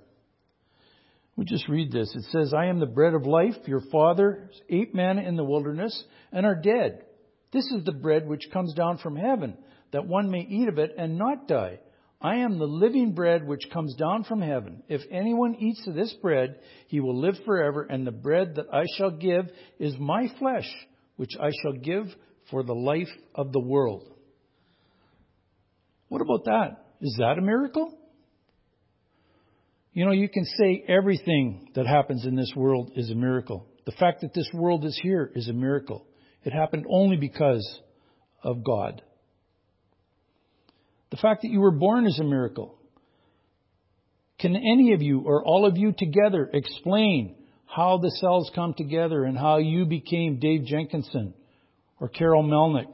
We 1.36 1.46
just 1.46 1.68
read 1.68 1.92
this. 1.92 2.14
It 2.16 2.26
says, 2.32 2.54
I 2.54 2.68
am 2.68 2.80
the 2.80 2.86
bread 2.86 3.16
of 3.16 3.26
life. 3.26 3.56
Your 3.66 3.82
fathers 3.92 4.62
ate 4.70 4.94
manna 4.94 5.24
in 5.24 5.36
the 5.36 5.44
wilderness 5.44 6.04
and 6.32 6.46
are 6.46 6.62
dead. 6.62 7.04
This 7.52 7.66
is 7.66 7.84
the 7.84 7.92
bread 7.92 8.28
which 8.28 8.52
comes 8.54 8.76
down 8.76 9.00
from 9.00 9.16
heaven, 9.16 9.58
that 9.94 10.06
one 10.06 10.30
may 10.30 10.42
eat 10.42 10.68
of 10.68 10.78
it 10.78 10.94
and 10.96 11.18
not 11.18 11.48
die. 11.48 11.80
I 12.22 12.38
am 12.38 12.60
the 12.60 12.66
living 12.66 13.14
bread 13.14 13.48
which 13.48 13.70
comes 13.74 13.96
down 13.96 14.26
from 14.26 14.42
heaven. 14.42 14.84
If 14.90 15.02
anyone 15.10 15.56
eats 15.56 15.88
of 15.88 15.96
this 15.96 16.14
bread, 16.22 16.60
he 16.88 17.00
will 17.00 17.20
live 17.20 17.36
forever, 17.46 17.82
and 17.82 18.06
the 18.06 18.12
bread 18.12 18.56
that 18.56 18.68
I 18.72 18.84
shall 18.98 19.12
give 19.12 19.46
is 19.80 19.96
my 20.00 20.28
flesh, 20.38 20.70
which 21.16 21.36
I 21.40 21.50
shall 21.64 21.74
give 21.82 22.06
for 22.52 22.64
the 22.64 22.76
life 22.76 23.10
of 23.34 23.52
the 23.52 23.60
world. 23.60 24.08
What 26.10 26.22
about 26.22 26.46
that? 26.46 26.86
Is 27.02 27.16
that 27.20 27.40
a 27.40 27.42
miracle? 27.42 27.97
You 29.98 30.06
know, 30.06 30.12
you 30.12 30.30
can 30.30 30.46
say 30.46 30.86
everything 30.88 31.70
that 31.74 31.88
happens 31.88 32.24
in 32.24 32.36
this 32.36 32.54
world 32.56 32.92
is 32.96 33.10
a 33.10 33.16
miracle. 33.16 33.66
The 33.88 33.94
fact 33.94 34.22
that 34.22 34.32
this 34.32 34.48
world 34.54 34.86
is 34.86 34.96
here 35.02 35.32
is 35.34 35.48
a 35.48 35.54
miracle. 35.54 36.06
It 36.44 36.54
happened 36.54 36.86
only 36.88 37.18
because 37.18 37.68
of 38.44 38.64
God. 38.64 39.02
The 41.10 41.18
fact 41.18 41.42
that 41.42 41.50
you 41.50 41.62
were 41.62 41.72
born 41.72 42.06
is 42.06 42.20
a 42.20 42.24
miracle. 42.24 42.78
Can 44.38 44.56
any 44.56 44.94
of 44.94 45.02
you 45.02 45.22
or 45.22 45.44
all 45.44 45.66
of 45.66 45.80
you 45.80 45.96
together 45.98 46.48
explain 46.54 47.36
how 47.66 47.98
the 47.98 48.12
cells 48.12 48.52
come 48.54 48.76
together 48.76 49.24
and 49.24 49.36
how 49.36 49.58
you 49.58 49.88
became 49.88 50.40
Dave 50.40 50.66
Jenkinson 50.66 51.34
or 52.00 52.08
Carol 52.08 52.44
Melnick 52.44 52.94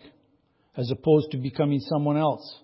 as 0.78 0.90
opposed 0.90 1.32
to 1.32 1.38
becoming 1.38 1.82
someone 1.82 2.16
else? 2.16 2.62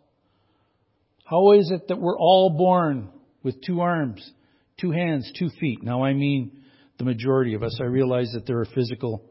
How 1.26 1.52
is 1.60 1.70
it 1.72 1.90
that 1.90 2.00
we're 2.00 2.18
all 2.18 2.56
born 2.58 3.10
with 3.44 3.62
two 3.66 3.82
arms, 3.82 4.32
two 4.80 4.92
hands, 4.92 5.32
two 5.38 5.50
feet. 5.60 5.84
Now, 5.84 6.04
I 6.04 6.14
mean 6.14 6.64
the 6.98 7.06
majority 7.06 7.54
of 7.54 7.64
us. 7.64 7.78
I 7.82 7.86
realize 7.86 8.32
that 8.34 8.46
there 8.46 8.60
are 8.60 8.66
physical 8.66 9.24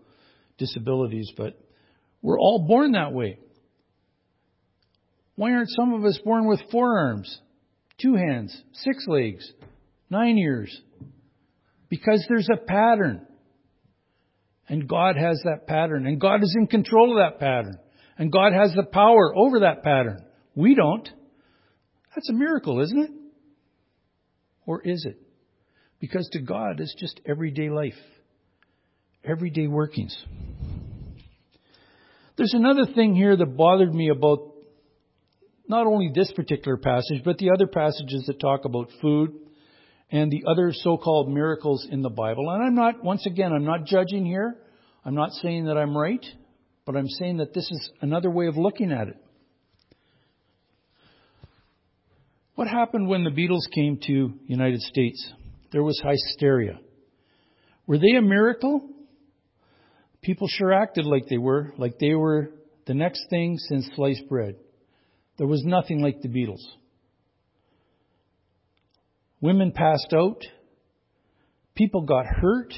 disabilities, 0.57 1.31
but 1.37 1.59
we're 2.23 2.38
all 2.38 2.66
born 2.66 2.92
that 2.92 3.12
way. 3.12 3.38
Why 5.37 5.53
aren't 5.53 5.71
some 5.71 5.92
of 5.92 6.05
us 6.05 6.18
born 6.25 6.49
with 6.49 6.61
four 6.73 6.99
arms, 6.99 7.40
two 8.01 8.14
hands, 8.14 8.61
six 8.73 9.05
legs, 9.07 9.49
nine 10.11 10.37
ears? 10.37 10.77
Because 11.88 12.25
there's 12.29 12.49
a 12.53 12.57
pattern. 12.57 13.25
And 14.68 14.88
God 14.88 15.16
has 15.16 15.40
that 15.44 15.66
pattern. 15.66 16.07
And 16.07 16.21
God 16.21 16.42
is 16.42 16.55
in 16.59 16.66
control 16.66 17.12
of 17.12 17.25
that 17.25 17.38
pattern. 17.38 17.79
And 18.18 18.33
God 18.33 18.53
has 18.53 18.73
the 18.75 18.83
power 18.83 19.33
over 19.37 19.61
that 19.61 19.83
pattern. 19.83 20.25
We 20.55 20.75
don't. 20.75 21.09
That's 22.14 22.29
a 22.29 22.35
miracle, 22.35 22.81
isn't 22.83 22.99
it? 22.99 23.11
Or 24.68 24.83
is 24.83 25.07
it? 25.07 25.18
Because 25.98 26.28
to 26.33 26.40
God, 26.40 26.78
it's 26.78 26.94
just 26.94 27.22
everyday 27.24 27.70
life, 27.70 27.96
everyday 29.24 29.66
workings. 29.66 30.14
There's 32.37 32.52
another 32.52 32.85
thing 32.94 33.14
here 33.14 33.35
that 33.35 33.57
bothered 33.57 33.94
me 33.94 34.11
about 34.11 34.52
not 35.66 35.87
only 35.87 36.12
this 36.14 36.31
particular 36.33 36.76
passage, 36.76 37.22
but 37.24 37.38
the 37.38 37.50
other 37.50 37.66
passages 37.66 38.24
that 38.26 38.38
talk 38.40 38.66
about 38.66 38.90
food 39.00 39.33
and 40.11 40.31
the 40.31 40.44
other 40.46 40.70
so-called 40.74 41.31
miracles 41.31 41.88
in 41.90 42.02
the 42.02 42.11
Bible. 42.11 42.50
And 42.50 42.62
I'm 42.62 42.74
not, 42.74 43.02
once 43.02 43.24
again, 43.24 43.54
I'm 43.54 43.64
not 43.64 43.87
judging 43.87 44.26
here. 44.26 44.54
I'm 45.02 45.14
not 45.14 45.33
saying 45.33 45.64
that 45.64 45.78
I'm 45.78 45.96
right, 45.96 46.24
but 46.85 46.94
I'm 46.94 47.09
saying 47.09 47.38
that 47.38 47.54
this 47.54 47.70
is 47.70 47.90
another 48.02 48.31
way 48.31 48.48
of 48.48 48.59
looking 48.59 48.92
at 48.92 49.09
it. 49.09 49.16
What 52.59 52.66
happened 52.66 53.07
when 53.07 53.23
the 53.23 53.31
Beatles 53.31 53.73
came 53.73 54.01
to 54.09 54.33
United 54.49 54.81
States? 54.81 55.33
There 55.71 55.85
was 55.85 56.03
hysteria. 56.05 56.81
Were 57.87 57.99
they 57.99 58.16
a 58.16 58.21
miracle? 58.21 58.83
People 60.23 60.49
sure 60.49 60.73
acted 60.73 61.07
like 61.07 61.29
they 61.31 61.38
were, 61.38 61.73
like 61.79 62.01
they 62.01 62.14
were 62.14 62.51
the 62.88 62.94
next 62.94 63.27
thing 63.31 63.59
since 63.59 63.88
sliced 63.94 64.29
bread. 64.29 64.57
There 65.37 65.47
was 65.47 65.62
nothing 65.64 66.03
like 66.03 66.21
the 66.21 66.27
Beatles. 66.27 66.64
Women 69.40 69.71
passed 69.71 70.12
out. 70.12 70.42
People 71.77 72.07
got 72.07 72.27
hurt. 72.27 72.75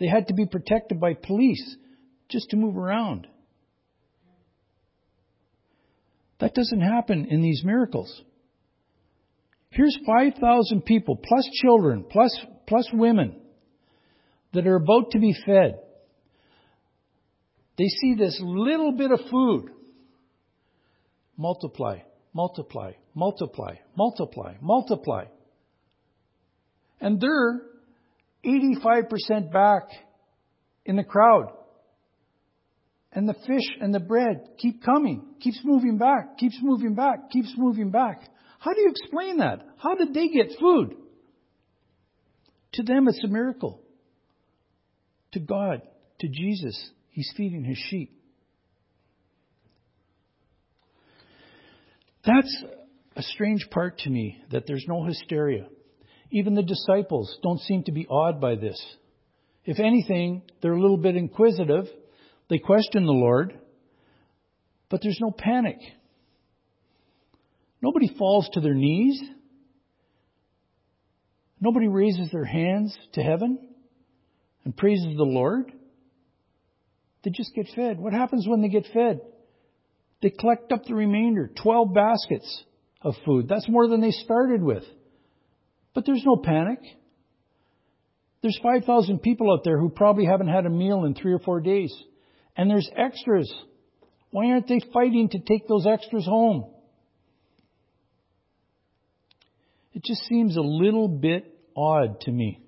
They 0.00 0.08
had 0.08 0.26
to 0.26 0.34
be 0.34 0.46
protected 0.46 0.98
by 0.98 1.14
police 1.14 1.76
just 2.28 2.50
to 2.50 2.56
move 2.56 2.76
around. 2.76 3.28
That 6.40 6.54
doesn't 6.54 6.80
happen 6.80 7.26
in 7.30 7.40
these 7.40 7.62
miracles. 7.64 8.20
Here's 9.72 9.98
5,000 10.06 10.84
people, 10.84 11.16
plus 11.16 11.48
children, 11.62 12.04
plus, 12.08 12.38
plus 12.66 12.88
women, 12.92 13.40
that 14.52 14.66
are 14.66 14.76
about 14.76 15.12
to 15.12 15.18
be 15.18 15.34
fed. 15.46 15.78
They 17.78 17.86
see 17.86 18.14
this 18.14 18.38
little 18.42 18.92
bit 18.92 19.10
of 19.10 19.20
food 19.30 19.70
multiply, 21.38 22.00
multiply, 22.34 22.92
multiply, 23.14 23.76
multiply, 23.96 24.54
multiply. 24.60 25.24
And 27.00 27.18
they're 27.18 27.62
85% 28.44 29.52
back 29.52 29.88
in 30.84 30.96
the 30.96 31.04
crowd. 31.04 31.50
And 33.10 33.26
the 33.26 33.34
fish 33.34 33.68
and 33.80 33.94
the 33.94 34.00
bread 34.00 34.50
keep 34.58 34.82
coming, 34.84 35.24
keeps 35.40 35.60
moving 35.64 35.96
back, 35.96 36.36
keeps 36.36 36.58
moving 36.62 36.94
back, 36.94 37.30
keeps 37.30 37.52
moving 37.56 37.90
back. 37.90 38.28
How 38.62 38.74
do 38.74 38.80
you 38.80 38.90
explain 38.90 39.38
that? 39.38 39.60
How 39.76 39.96
did 39.96 40.14
they 40.14 40.28
get 40.28 40.56
food? 40.60 40.94
To 42.74 42.84
them, 42.84 43.08
it's 43.08 43.22
a 43.24 43.26
miracle. 43.28 43.80
To 45.32 45.40
God, 45.40 45.82
to 46.20 46.28
Jesus, 46.28 46.90
He's 47.10 47.28
feeding 47.36 47.64
His 47.64 47.76
sheep. 47.90 48.16
That's 52.24 52.64
a 53.16 53.22
strange 53.22 53.66
part 53.68 53.98
to 53.98 54.10
me 54.10 54.40
that 54.52 54.68
there's 54.68 54.86
no 54.86 55.04
hysteria. 55.06 55.66
Even 56.30 56.54
the 56.54 56.62
disciples 56.62 57.36
don't 57.42 57.60
seem 57.62 57.82
to 57.84 57.92
be 57.92 58.06
awed 58.06 58.40
by 58.40 58.54
this. 58.54 58.80
If 59.64 59.80
anything, 59.80 60.42
they're 60.60 60.72
a 60.72 60.80
little 60.80 60.98
bit 60.98 61.16
inquisitive. 61.16 61.86
They 62.48 62.58
question 62.58 63.06
the 63.06 63.12
Lord, 63.12 63.58
but 64.88 65.00
there's 65.02 65.18
no 65.20 65.32
panic. 65.36 65.78
Nobody 67.82 68.14
falls 68.16 68.48
to 68.52 68.60
their 68.60 68.74
knees. 68.74 69.20
Nobody 71.60 71.88
raises 71.88 72.30
their 72.30 72.44
hands 72.44 72.96
to 73.14 73.22
heaven 73.22 73.58
and 74.64 74.76
praises 74.76 75.16
the 75.16 75.24
Lord. 75.24 75.72
They 77.24 77.30
just 77.30 77.54
get 77.54 77.66
fed. 77.74 77.98
What 77.98 78.12
happens 78.12 78.46
when 78.48 78.62
they 78.62 78.68
get 78.68 78.86
fed? 78.92 79.20
They 80.22 80.30
collect 80.30 80.70
up 80.72 80.84
the 80.84 80.94
remainder, 80.94 81.50
12 81.62 81.92
baskets 81.92 82.64
of 83.02 83.14
food. 83.26 83.48
That's 83.48 83.68
more 83.68 83.88
than 83.88 84.00
they 84.00 84.12
started 84.12 84.62
with. 84.62 84.84
But 85.94 86.06
there's 86.06 86.22
no 86.24 86.36
panic. 86.36 86.78
There's 88.42 88.58
5,000 88.62 89.20
people 89.20 89.52
out 89.52 89.64
there 89.64 89.78
who 89.78 89.88
probably 89.88 90.26
haven't 90.26 90.48
had 90.48 90.66
a 90.66 90.70
meal 90.70 91.04
in 91.04 91.14
three 91.14 91.32
or 91.32 91.38
four 91.40 91.60
days. 91.60 91.92
And 92.56 92.70
there's 92.70 92.88
extras. 92.96 93.52
Why 94.30 94.50
aren't 94.50 94.68
they 94.68 94.80
fighting 94.92 95.28
to 95.30 95.38
take 95.40 95.68
those 95.68 95.86
extras 95.86 96.24
home? 96.24 96.71
It 99.94 100.04
just 100.04 100.22
seems 100.26 100.56
a 100.56 100.62
little 100.62 101.08
bit 101.08 101.44
odd 101.76 102.20
to 102.22 102.30
me. 102.30 102.60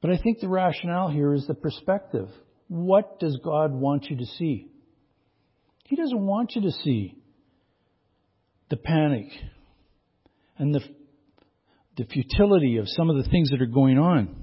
But 0.00 0.10
I 0.10 0.18
think 0.18 0.40
the 0.40 0.48
rationale 0.48 1.08
here 1.08 1.32
is 1.32 1.46
the 1.46 1.54
perspective. 1.54 2.28
What 2.68 3.20
does 3.20 3.38
God 3.42 3.72
want 3.72 4.06
you 4.10 4.16
to 4.18 4.26
see? 4.26 4.68
He 5.84 5.96
doesn't 5.96 6.26
want 6.26 6.52
you 6.54 6.62
to 6.62 6.70
see 6.70 7.16
the 8.70 8.76
panic 8.76 9.26
and 10.58 10.74
the, 10.74 10.80
the 11.96 12.04
futility 12.04 12.78
of 12.78 12.88
some 12.88 13.10
of 13.10 13.16
the 13.16 13.30
things 13.30 13.50
that 13.50 13.62
are 13.62 13.66
going 13.66 13.98
on. 13.98 14.36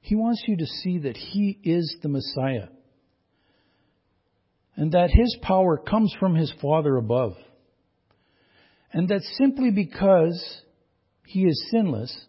He 0.00 0.16
wants 0.16 0.42
you 0.46 0.56
to 0.56 0.66
see 0.66 0.98
that 0.98 1.16
He 1.16 1.58
is 1.62 1.96
the 2.02 2.08
Messiah 2.08 2.68
and 4.76 4.92
that 4.92 5.10
His 5.10 5.38
power 5.42 5.76
comes 5.76 6.14
from 6.18 6.34
His 6.34 6.52
Father 6.60 6.96
above. 6.96 7.34
And 8.92 9.08
that 9.08 9.22
simply 9.38 9.70
because 9.70 10.62
He 11.24 11.44
is 11.44 11.68
sinless, 11.70 12.26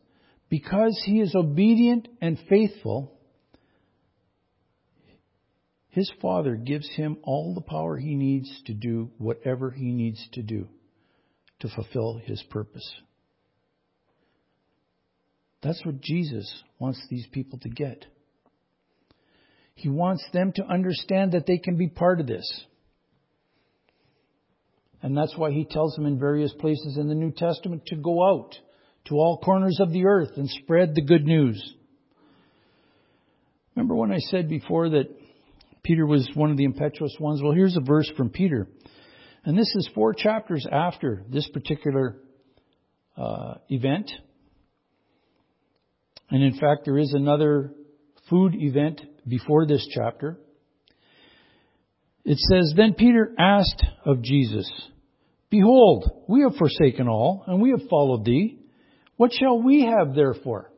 because 0.50 1.02
He 1.06 1.19
is 1.19 1.36
obedient 1.36 2.08
and 2.21 2.38
faithful, 2.50 3.17
his 5.91 6.10
Father 6.21 6.56
gives 6.56 6.89
him 6.95 7.17
all 7.21 7.54
the 7.54 7.62
power 7.62 7.97
he 7.97 8.15
needs 8.15 8.50
to 8.65 8.74
do 8.74 9.12
whatever 9.17 9.71
he 9.71 9.91
needs 9.91 10.26
to 10.34 10.41
do 10.41 10.67
to 11.60 11.67
fulfill 11.67 12.19
his 12.24 12.41
purpose. 12.50 12.89
That's 15.62 15.86
what 15.86 16.02
Jesus 16.02 16.63
wants 16.80 17.06
these 17.10 17.28
people 17.28 17.60
to 17.60 17.69
get. 17.69 18.06
He 19.76 19.89
wants 19.89 20.24
them 20.32 20.54
to 20.54 20.63
understand 20.63 21.34
that 21.34 21.45
they 21.45 21.58
can 21.58 21.78
be 21.78 21.88
part 21.88 22.21
of 22.21 22.28
this. 22.28 22.65
And 25.02 25.18
that's 25.18 25.36
why 25.36 25.52
he 25.52 25.66
tells 25.66 25.96
them 25.96 26.06
in 26.06 26.20
various 26.20 26.54
places 26.54 26.98
in 26.98 27.08
the 27.08 27.16
New 27.16 27.32
Testament 27.32 27.86
to 27.88 27.96
go 27.96 28.24
out 28.24 28.56
to 29.06 29.16
all 29.16 29.40
corners 29.44 29.80
of 29.80 29.92
the 29.92 30.06
earth 30.06 30.32
and 30.36 30.50
spread 30.50 30.94
the 30.94 31.02
good 31.02 31.26
news. 31.26 31.76
Remember 33.76 33.96
when 33.96 34.12
I 34.12 34.20
said 34.20 34.48
before 34.48 34.90
that 34.90 35.10
Peter 35.84 36.06
was 36.06 36.30
one 36.36 36.52
of 36.52 36.58
the 36.58 36.66
impetuous 36.66 37.16
ones. 37.20 37.42
Well, 37.42 37.54
here's 37.54 37.76
a 37.76 37.82
verse 37.82 38.10
from 38.16 38.30
Peter. 38.30 38.68
And 39.44 39.58
this 39.58 39.72
is 39.76 39.90
four 39.96 40.14
chapters 40.14 40.68
after 40.72 41.24
this 41.28 41.50
particular 41.50 42.18
uh, 43.18 43.56
event. 43.70 44.12
And 46.30 46.44
in 46.44 46.60
fact, 46.60 46.82
there 46.86 47.00
is 47.00 47.14
another 47.14 47.74
food 48.30 48.54
event 48.56 49.02
before 49.28 49.66
this 49.66 49.86
chapter. 49.96 50.38
It 52.24 52.38
says, 52.38 52.74
Then 52.76 52.94
Peter 52.94 53.34
asked 53.38 53.84
of 54.06 54.22
Jesus, 54.22 54.70
Behold, 55.50 56.24
we 56.28 56.42
have 56.42 56.56
forsaken 56.56 57.08
all, 57.08 57.44
and 57.48 57.62
we 57.62 57.72
have 57.72 57.90
followed 57.90 58.26
thee. 58.26 58.60
What 59.18 59.32
shall 59.34 59.62
we 59.62 59.86
have 59.86 60.16
therefore? 60.16 60.72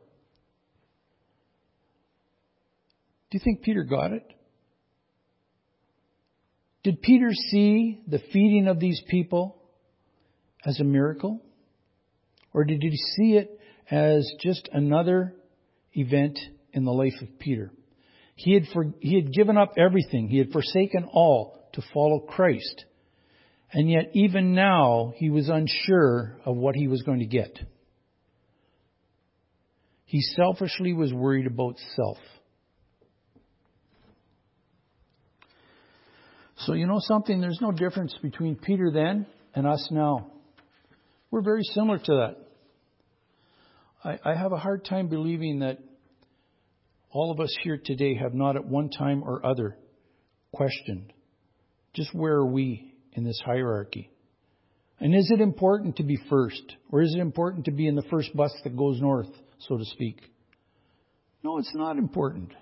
Do 3.30 3.38
you 3.38 3.40
think 3.44 3.62
Peter 3.62 3.84
got 3.84 4.12
it? 4.12 4.24
Did 6.82 7.00
Peter 7.00 7.30
see 7.32 8.00
the 8.06 8.20
feeding 8.32 8.68
of 8.68 8.78
these 8.78 9.02
people 9.08 9.56
as 10.64 10.80
a 10.80 10.84
miracle? 10.84 11.40
Or 12.52 12.64
did 12.64 12.82
he 12.82 12.96
see 13.16 13.36
it 13.36 13.58
as 13.90 14.30
just 14.40 14.68
another 14.72 15.34
event 15.94 16.38
in 16.72 16.84
the 16.84 16.92
life 16.92 17.14
of 17.22 17.38
Peter? 17.38 17.72
He 18.34 18.54
had, 18.54 18.64
for, 18.72 18.86
he 19.00 19.14
had 19.14 19.32
given 19.32 19.56
up 19.56 19.74
everything. 19.78 20.28
He 20.28 20.38
had 20.38 20.50
forsaken 20.50 21.08
all 21.12 21.68
to 21.74 21.82
follow 21.92 22.20
Christ. 22.20 22.84
And 23.72 23.90
yet, 23.90 24.10
even 24.14 24.54
now, 24.54 25.12
he 25.16 25.30
was 25.30 25.48
unsure 25.48 26.36
of 26.44 26.56
what 26.56 26.74
he 26.74 26.88
was 26.88 27.02
going 27.02 27.20
to 27.20 27.26
get. 27.26 27.58
He 30.04 30.20
selfishly 30.20 30.92
was 30.92 31.12
worried 31.12 31.46
about 31.46 31.76
self. 31.96 32.18
So, 36.58 36.74
you 36.74 36.86
know 36.86 37.00
something? 37.00 37.40
There's 37.40 37.58
no 37.60 37.72
difference 37.72 38.14
between 38.22 38.56
Peter 38.56 38.90
then 38.92 39.26
and 39.54 39.66
us 39.66 39.88
now. 39.90 40.30
We're 41.30 41.42
very 41.42 41.64
similar 41.64 41.98
to 41.98 42.04
that. 42.04 42.36
I, 44.04 44.30
I 44.30 44.34
have 44.36 44.52
a 44.52 44.56
hard 44.56 44.84
time 44.84 45.08
believing 45.08 45.60
that 45.60 45.78
all 47.14 47.30
of 47.30 47.40
us 47.40 47.56
here 47.62 47.80
today 47.82 48.16
have 48.16 48.34
not 48.34 48.56
at 48.56 48.66
one 48.66 48.90
time 48.90 49.22
or 49.22 49.46
other 49.46 49.78
questioned 50.52 51.12
just 51.94 52.12
where 52.12 52.34
are 52.34 52.46
we 52.46 52.92
in 53.12 53.22
this 53.22 53.40
hierarchy? 53.46 54.10
And 54.98 55.14
is 55.14 55.30
it 55.32 55.40
important 55.40 55.96
to 55.96 56.02
be 56.02 56.18
first? 56.28 56.62
Or 56.90 57.02
is 57.02 57.14
it 57.14 57.20
important 57.20 57.66
to 57.66 57.70
be 57.70 57.86
in 57.86 57.94
the 57.94 58.04
first 58.10 58.34
bus 58.34 58.52
that 58.64 58.76
goes 58.76 59.00
north, 59.00 59.28
so 59.60 59.78
to 59.78 59.84
speak? 59.84 60.20
No, 61.44 61.58
it's 61.58 61.74
not 61.74 61.98
important. 61.98 62.52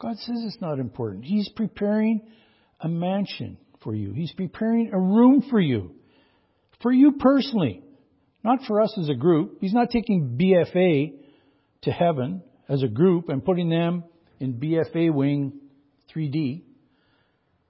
God 0.00 0.16
says 0.16 0.42
it's 0.44 0.60
not 0.60 0.80
important. 0.80 1.24
He's 1.24 1.48
preparing 1.50 2.22
a 2.80 2.88
mansion 2.88 3.58
for 3.84 3.94
you. 3.94 4.12
He's 4.12 4.32
preparing 4.32 4.90
a 4.92 4.98
room 4.98 5.44
for 5.48 5.60
you. 5.60 5.94
For 6.82 6.92
you 6.92 7.12
personally. 7.12 7.82
Not 8.42 8.60
for 8.66 8.80
us 8.80 8.92
as 9.00 9.08
a 9.08 9.14
group. 9.14 9.58
He's 9.60 9.72
not 9.72 9.90
taking 9.90 10.36
BFA 10.36 11.12
to 11.82 11.90
heaven 11.92 12.42
as 12.68 12.82
a 12.82 12.88
group 12.88 13.28
and 13.28 13.44
putting 13.44 13.68
them 13.68 14.04
in 14.40 14.54
BFA 14.54 15.12
wing 15.12 15.60
3D. 16.14 16.62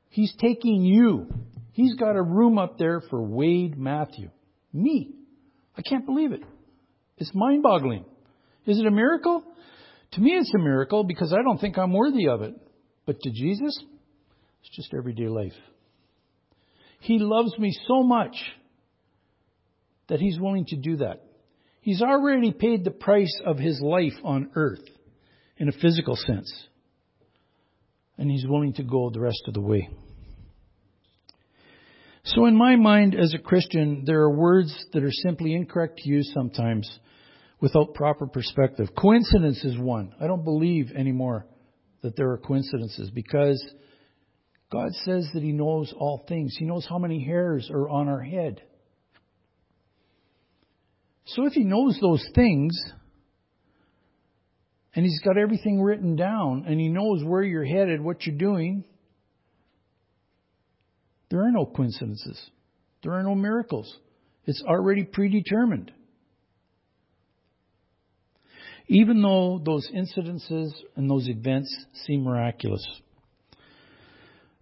He's 0.09 0.35
taking 0.41 0.83
you. 0.83 1.29
He's 1.73 1.95
got 1.95 2.17
a 2.17 2.23
room 2.23 2.59
up 2.59 2.79
there 2.79 3.03
for 3.11 3.23
Wade 3.23 3.79
Matthew. 3.79 4.31
Me. 4.73 5.13
I 5.77 5.83
can't 5.83 6.07
believe 6.07 6.33
it. 6.33 6.41
It's 7.19 7.35
mind 7.35 7.63
boggling. 7.63 8.05
Is 8.65 8.79
it 8.79 8.87
a 8.87 8.91
miracle? 8.91 9.45
To 10.13 10.21
me, 10.21 10.31
it's 10.33 10.53
a 10.55 10.59
miracle 10.59 11.05
because 11.05 11.33
I 11.33 11.43
don't 11.43 11.59
think 11.59 11.77
I'm 11.77 11.93
worthy 11.93 12.29
of 12.29 12.43
it. 12.43 12.55
But 13.05 13.21
to 13.21 13.31
Jesus, 13.31 13.79
it's 14.63 14.75
just 14.75 14.95
everyday 14.97 15.29
life. 15.29 15.53
He 17.01 17.19
loves 17.19 17.57
me 17.59 17.77
so 17.87 18.03
much 18.03 18.35
that 20.09 20.21
He's 20.21 20.41
willing 20.41 20.65
to 20.67 20.77
do 20.77 20.97
that. 20.99 21.26
He's 21.87 22.03
already 22.03 22.51
paid 22.51 22.83
the 22.83 22.91
price 22.91 23.41
of 23.47 23.59
His 23.59 23.81
life 23.81 24.19
on 24.25 24.51
earth 24.57 24.83
in 25.57 25.69
a 25.69 25.73
physical 25.73 26.17
sense. 26.17 26.53
And 28.19 28.29
He's 28.29 28.45
willing 28.45 28.73
to 28.73 28.83
go 28.83 29.09
the 29.09 29.21
rest 29.21 29.43
of 29.47 29.55
the 29.55 29.61
way. 29.61 29.89
So 32.25 32.47
in 32.47 32.57
my 32.57 32.75
mind 32.75 33.15
as 33.15 33.35
a 33.35 33.39
Christian, 33.39 34.03
there 34.05 34.23
are 34.23 34.37
words 34.37 34.77
that 34.95 35.05
are 35.05 35.13
simply 35.13 35.55
incorrect 35.55 35.99
to 35.99 36.09
use 36.09 36.29
sometimes 36.35 36.91
without 37.61 37.95
proper 37.95 38.27
perspective. 38.27 38.89
Coincidence 38.99 39.65
is 39.65 39.79
one. 39.79 40.13
I 40.21 40.27
don't 40.27 40.43
believe 40.43 40.91
anymore 40.91 41.47
that 42.03 42.17
there 42.17 42.33
are 42.33 42.39
coincidences 42.39 43.11
because 43.11 43.65
God 44.73 44.89
says 45.05 45.29
that 45.35 45.43
He 45.45 45.53
knows 45.53 45.95
all 45.97 46.25
things. 46.27 46.57
He 46.59 46.65
knows 46.65 46.85
how 46.91 46.99
many 46.99 47.25
hairs 47.25 47.71
are 47.73 47.89
on 47.89 48.09
our 48.09 48.23
head. 48.23 48.61
So 51.27 51.47
if 51.47 51.53
He 51.53 51.65
knows 51.65 51.99
those 52.01 52.25
things, 52.35 52.73
and 54.95 55.05
He's 55.05 55.21
got 55.21 55.37
everything 55.37 55.81
written 55.81 56.17
down, 56.17 56.65
and 56.67 56.81
He 56.81 56.89
knows 56.89 57.23
where 57.25 57.43
you're 57.43 57.65
headed, 57.65 58.01
what 58.01 58.25
you're 58.25 58.39
doing, 58.39 58.85
there 61.31 61.41
are 61.41 61.51
no 61.51 61.67
coincidences. 61.67 62.41
There 63.03 63.13
are 63.13 63.23
no 63.23 63.35
miracles. 63.35 63.93
It's 64.47 64.63
already 64.67 65.05
predetermined. 65.05 65.93
Even 68.89 69.21
though 69.21 69.61
those 69.65 69.89
incidences 69.91 70.71
and 70.95 71.11
those 71.11 71.29
events 71.29 71.75
seem 72.05 72.23
miraculous. 72.23 72.87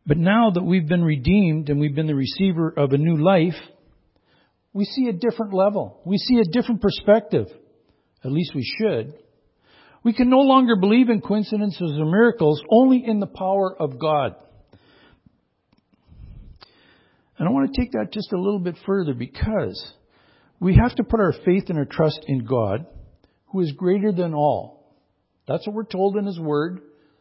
But 0.06 0.16
now 0.16 0.50
that 0.50 0.62
we've 0.62 0.88
been 0.88 1.04
redeemed 1.04 1.68
and 1.68 1.78
we've 1.78 1.94
been 1.94 2.06
the 2.06 2.14
receiver 2.14 2.72
of 2.74 2.92
a 2.92 2.98
new 2.98 3.22
life, 3.22 3.54
we 4.74 4.84
see 4.84 5.08
a 5.08 5.12
different 5.12 5.54
level. 5.54 6.02
We 6.04 6.18
see 6.18 6.40
a 6.40 6.44
different 6.44 6.82
perspective. 6.82 7.46
At 8.22 8.32
least 8.32 8.54
we 8.54 8.64
should. 8.78 9.14
We 10.02 10.12
can 10.12 10.28
no 10.28 10.40
longer 10.40 10.76
believe 10.76 11.08
in 11.08 11.22
coincidences 11.22 11.92
or 11.98 12.04
miracles, 12.04 12.62
only 12.70 13.02
in 13.06 13.20
the 13.20 13.26
power 13.26 13.74
of 13.74 13.98
God. 13.98 14.34
And 17.38 17.48
I 17.48 17.52
want 17.52 17.72
to 17.72 17.80
take 17.80 17.92
that 17.92 18.12
just 18.12 18.32
a 18.32 18.38
little 18.38 18.58
bit 18.58 18.76
further 18.84 19.14
because 19.14 19.92
we 20.60 20.76
have 20.76 20.94
to 20.96 21.04
put 21.04 21.20
our 21.20 21.32
faith 21.44 21.64
and 21.68 21.78
our 21.78 21.84
trust 21.84 22.20
in 22.26 22.44
God, 22.44 22.86
who 23.46 23.60
is 23.60 23.72
greater 23.72 24.12
than 24.12 24.34
all. 24.34 24.92
That's 25.46 25.66
what 25.66 25.74
we're 25.74 25.84
told 25.84 26.16
in 26.16 26.26
His 26.26 26.38
Word. 26.38 26.80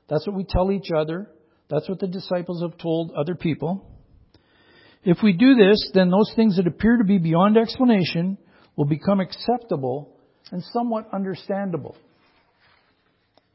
That's 0.09 0.25
what 0.25 0.35
we 0.35 0.43
tell 0.43 0.71
each 0.71 0.89
other. 0.95 1.29
That's 1.69 1.87
what 1.87 1.99
the 1.99 2.07
disciples 2.07 2.61
have 2.61 2.77
told 2.77 3.11
other 3.11 3.35
people. 3.35 3.92
If 5.05 5.17
we 5.21 5.33
do 5.33 5.55
this, 5.55 5.91
then 5.93 6.09
those 6.09 6.31
things 6.35 6.55
that 6.57 6.67
appear 6.67 6.97
to 6.97 7.03
be 7.03 7.17
beyond 7.17 7.57
explanation 7.57 8.37
will 8.75 8.85
become 8.85 9.19
acceptable 9.19 10.17
and 10.51 10.63
somewhat 10.71 11.09
understandable. 11.13 11.95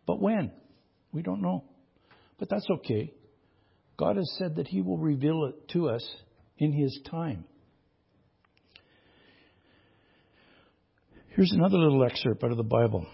But 0.06 0.20
when? 0.20 0.52
We 1.12 1.22
don't 1.22 1.42
know. 1.42 1.64
But 2.38 2.50
that's 2.50 2.66
okay. 2.70 3.12
God 3.96 4.16
has 4.16 4.30
said 4.38 4.56
that 4.56 4.68
He 4.68 4.82
will 4.82 4.98
reveal 4.98 5.46
it 5.46 5.68
to 5.70 5.88
us 5.88 6.06
in 6.58 6.72
His 6.72 6.98
time. 7.10 7.44
Here's 11.38 11.52
another 11.52 11.78
little 11.78 12.04
excerpt 12.04 12.42
out 12.42 12.50
of 12.50 12.56
the 12.56 12.64
Bible. 12.64 13.06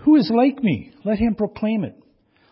Who 0.00 0.16
is 0.16 0.30
like 0.34 0.62
me? 0.62 0.92
Let 1.04 1.18
him 1.18 1.34
proclaim 1.34 1.84
it. 1.84 1.94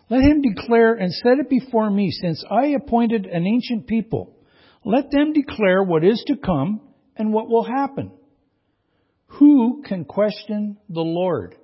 Let 0.09 0.21
him 0.21 0.41
declare 0.41 0.93
and 0.93 1.11
set 1.11 1.39
it 1.39 1.49
before 1.49 1.89
me, 1.89 2.09
since 2.09 2.43
I 2.49 2.67
appointed 2.67 3.25
an 3.25 3.45
ancient 3.45 3.85
people. 3.85 4.35
Let 4.85 5.11
them 5.11 5.33
declare 5.33 5.83
what 5.83 6.03
is 6.03 6.23
to 6.27 6.35
come 6.35 6.81
and 7.15 7.31
what 7.31 7.47
will 7.47 7.63
happen. 7.63 8.11
Who 9.39 9.83
can 9.85 10.05
question 10.05 10.77
the 10.89 11.01
Lord? 11.01 11.55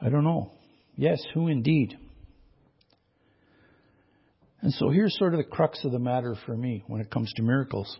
I 0.00 0.08
don't 0.08 0.24
know. 0.24 0.52
Yes, 0.96 1.22
who 1.34 1.48
indeed? 1.48 1.96
And 4.60 4.72
so 4.72 4.90
here's 4.90 5.16
sort 5.18 5.34
of 5.34 5.38
the 5.38 5.44
crux 5.44 5.84
of 5.84 5.92
the 5.92 5.98
matter 5.98 6.34
for 6.44 6.56
me 6.56 6.82
when 6.86 7.00
it 7.00 7.10
comes 7.10 7.32
to 7.36 7.42
miracles. 7.42 7.96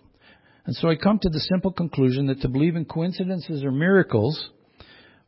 And 0.66 0.74
so 0.74 0.88
I 0.88 0.96
come 0.96 1.18
to 1.20 1.28
the 1.28 1.40
simple 1.40 1.72
conclusion 1.72 2.26
that 2.26 2.40
to 2.42 2.48
believe 2.48 2.76
in 2.76 2.84
coincidences 2.84 3.62
or 3.62 3.70
miracles, 3.70 4.50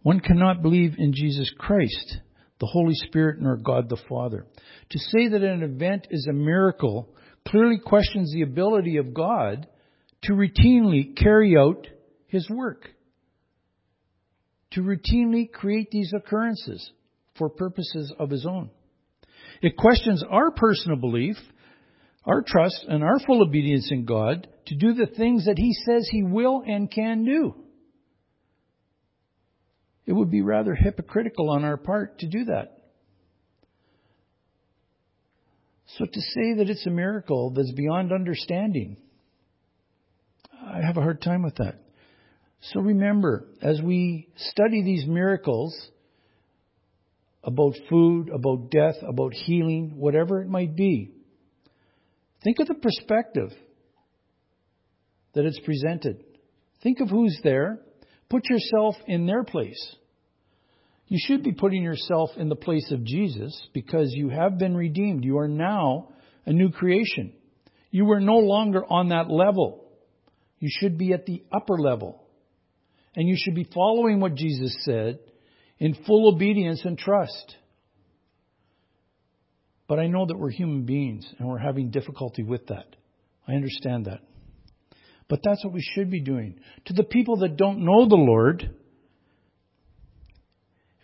one 0.02 0.20
cannot 0.20 0.62
believe 0.62 0.94
in 0.98 1.12
Jesus 1.14 1.50
Christ, 1.56 2.18
the 2.60 2.66
Holy 2.66 2.94
Spirit, 2.94 3.40
nor 3.40 3.56
God 3.56 3.88
the 3.88 4.00
Father. 4.08 4.46
To 4.90 4.98
say 4.98 5.28
that 5.28 5.42
an 5.42 5.62
event 5.62 6.08
is 6.10 6.26
a 6.28 6.32
miracle 6.32 7.08
clearly 7.46 7.78
questions 7.78 8.32
the 8.32 8.42
ability 8.42 8.96
of 8.96 9.14
God 9.14 9.66
to 10.22 10.32
routinely 10.32 11.16
carry 11.16 11.56
out 11.56 11.86
His 12.26 12.48
work. 12.50 12.88
To 14.72 14.80
routinely 14.80 15.50
create 15.50 15.90
these 15.90 16.12
occurrences 16.14 16.90
for 17.36 17.48
purposes 17.48 18.12
of 18.18 18.30
His 18.30 18.44
own. 18.44 18.70
It 19.62 19.76
questions 19.76 20.22
our 20.28 20.50
personal 20.50 20.98
belief, 20.98 21.36
our 22.24 22.42
trust, 22.46 22.84
and 22.88 23.02
our 23.02 23.18
full 23.26 23.42
obedience 23.42 23.88
in 23.90 24.04
God 24.04 24.48
to 24.66 24.76
do 24.76 24.94
the 24.94 25.06
things 25.06 25.46
that 25.46 25.58
He 25.58 25.72
says 25.86 26.08
He 26.10 26.22
will 26.22 26.62
and 26.66 26.90
can 26.90 27.24
do. 27.24 27.54
It 30.08 30.14
would 30.14 30.30
be 30.30 30.40
rather 30.40 30.74
hypocritical 30.74 31.50
on 31.50 31.66
our 31.66 31.76
part 31.76 32.20
to 32.20 32.26
do 32.26 32.46
that. 32.46 32.78
So 35.98 36.06
to 36.06 36.20
say 36.20 36.54
that 36.54 36.70
it's 36.70 36.86
a 36.86 36.90
miracle 36.90 37.50
that's 37.50 37.72
beyond 37.72 38.10
understanding, 38.10 38.96
I 40.66 40.80
have 40.80 40.96
a 40.96 41.02
hard 41.02 41.20
time 41.20 41.42
with 41.42 41.56
that. 41.56 41.80
So 42.72 42.80
remember, 42.80 43.48
as 43.60 43.82
we 43.82 44.28
study 44.36 44.82
these 44.82 45.04
miracles, 45.06 45.78
about 47.44 47.74
food, 47.90 48.30
about 48.30 48.70
death, 48.70 48.96
about 49.06 49.34
healing, 49.34 49.92
whatever 49.96 50.40
it 50.40 50.48
might 50.48 50.74
be. 50.74 51.12
Think 52.42 52.60
of 52.60 52.68
the 52.68 52.74
perspective 52.74 53.50
that 55.34 55.44
it's 55.44 55.60
presented. 55.60 56.24
Think 56.82 57.00
of 57.00 57.10
who's 57.10 57.38
there. 57.44 57.80
Put 58.30 58.48
yourself 58.48 58.96
in 59.06 59.26
their 59.26 59.44
place. 59.44 59.96
You 61.06 61.18
should 61.18 61.42
be 61.42 61.52
putting 61.52 61.82
yourself 61.82 62.30
in 62.36 62.50
the 62.50 62.56
place 62.56 62.90
of 62.92 63.04
Jesus 63.04 63.68
because 63.72 64.12
you 64.12 64.28
have 64.28 64.58
been 64.58 64.76
redeemed. 64.76 65.24
You 65.24 65.38
are 65.38 65.48
now 65.48 66.08
a 66.44 66.52
new 66.52 66.70
creation. 66.70 67.32
You 67.90 68.10
are 68.12 68.20
no 68.20 68.36
longer 68.36 68.84
on 68.84 69.08
that 69.08 69.30
level. 69.30 69.86
You 70.58 70.68
should 70.70 70.98
be 70.98 71.14
at 71.14 71.24
the 71.24 71.42
upper 71.50 71.78
level. 71.78 72.22
And 73.16 73.26
you 73.26 73.36
should 73.38 73.54
be 73.54 73.68
following 73.74 74.20
what 74.20 74.34
Jesus 74.34 74.76
said 74.84 75.18
in 75.78 75.94
full 76.06 76.34
obedience 76.34 76.82
and 76.84 76.98
trust. 76.98 77.56
But 79.88 79.98
I 79.98 80.06
know 80.08 80.26
that 80.26 80.38
we're 80.38 80.50
human 80.50 80.84
beings 80.84 81.26
and 81.38 81.48
we're 81.48 81.58
having 81.58 81.90
difficulty 81.90 82.42
with 82.42 82.66
that. 82.66 82.84
I 83.46 83.52
understand 83.52 84.04
that. 84.04 84.20
But 85.28 85.40
that's 85.44 85.62
what 85.64 85.74
we 85.74 85.82
should 85.82 86.10
be 86.10 86.20
doing. 86.20 86.58
To 86.86 86.94
the 86.94 87.04
people 87.04 87.38
that 87.38 87.56
don't 87.56 87.84
know 87.84 88.08
the 88.08 88.16
Lord, 88.16 88.70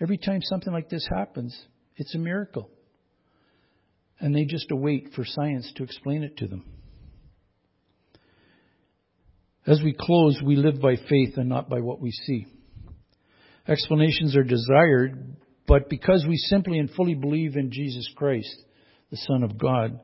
every 0.01 0.17
time 0.17 0.41
something 0.43 0.73
like 0.73 0.89
this 0.89 1.07
happens, 1.15 1.57
it's 1.97 2.15
a 2.15 2.19
miracle. 2.19 2.71
And 4.19 4.35
they 4.35 4.45
just 4.45 4.71
await 4.71 5.11
for 5.15 5.25
science 5.25 5.71
to 5.77 5.85
explain 5.85 6.23
it 6.23 6.39
to 6.39 6.47
them. 6.47 6.65
As 9.67 9.81
we 9.83 9.95
close, 9.99 10.41
we 10.45 10.57
live 10.57 10.81
by 10.81 10.97
faith 10.97 11.37
and 11.37 11.49
not 11.49 11.69
by 11.69 11.81
what 11.81 12.01
we 12.01 12.11
see. 12.11 12.47
Explanations 13.67 14.37
are 14.37 14.45
desired, 14.45 15.37
but 15.67 15.89
because 15.89 16.25
we 16.29 16.37
simply 16.37 16.79
and 16.79 16.91
fully 16.91 17.15
believe 17.15 17.57
in 17.57 17.71
Jesus 17.71 18.07
Christ, 18.15 18.55
the 19.11 19.17
Son 19.17 19.43
of 19.43 19.59
God, 19.59 20.01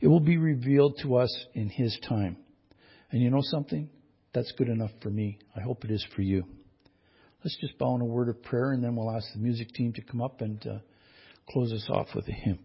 it 0.00 0.08
will 0.08 0.20
be 0.20 0.36
revealed 0.36 0.98
to 1.02 1.16
us 1.16 1.34
in 1.54 1.70
His 1.70 1.98
time. 2.06 2.36
And 3.10 3.22
you 3.22 3.30
know 3.30 3.42
something? 3.42 3.88
That's 4.34 4.52
good 4.52 4.68
enough 4.68 4.90
for 5.02 5.10
me. 5.10 5.38
I 5.56 5.60
hope 5.60 5.84
it 5.84 5.90
is 5.90 6.04
for 6.14 6.22
you. 6.22 6.44
Let's 7.42 7.56
just 7.60 7.78
bow 7.78 7.94
in 7.94 8.00
a 8.00 8.04
word 8.04 8.28
of 8.28 8.42
prayer 8.42 8.72
and 8.72 8.82
then 8.82 8.96
we'll 8.96 9.10
ask 9.10 9.32
the 9.32 9.38
music 9.38 9.68
team 9.72 9.92
to 9.94 10.02
come 10.02 10.20
up 10.20 10.40
and 10.40 10.64
uh, 10.66 10.78
close 11.50 11.72
us 11.72 11.86
off 11.88 12.08
with 12.14 12.28
a 12.28 12.32
hymn. 12.32 12.58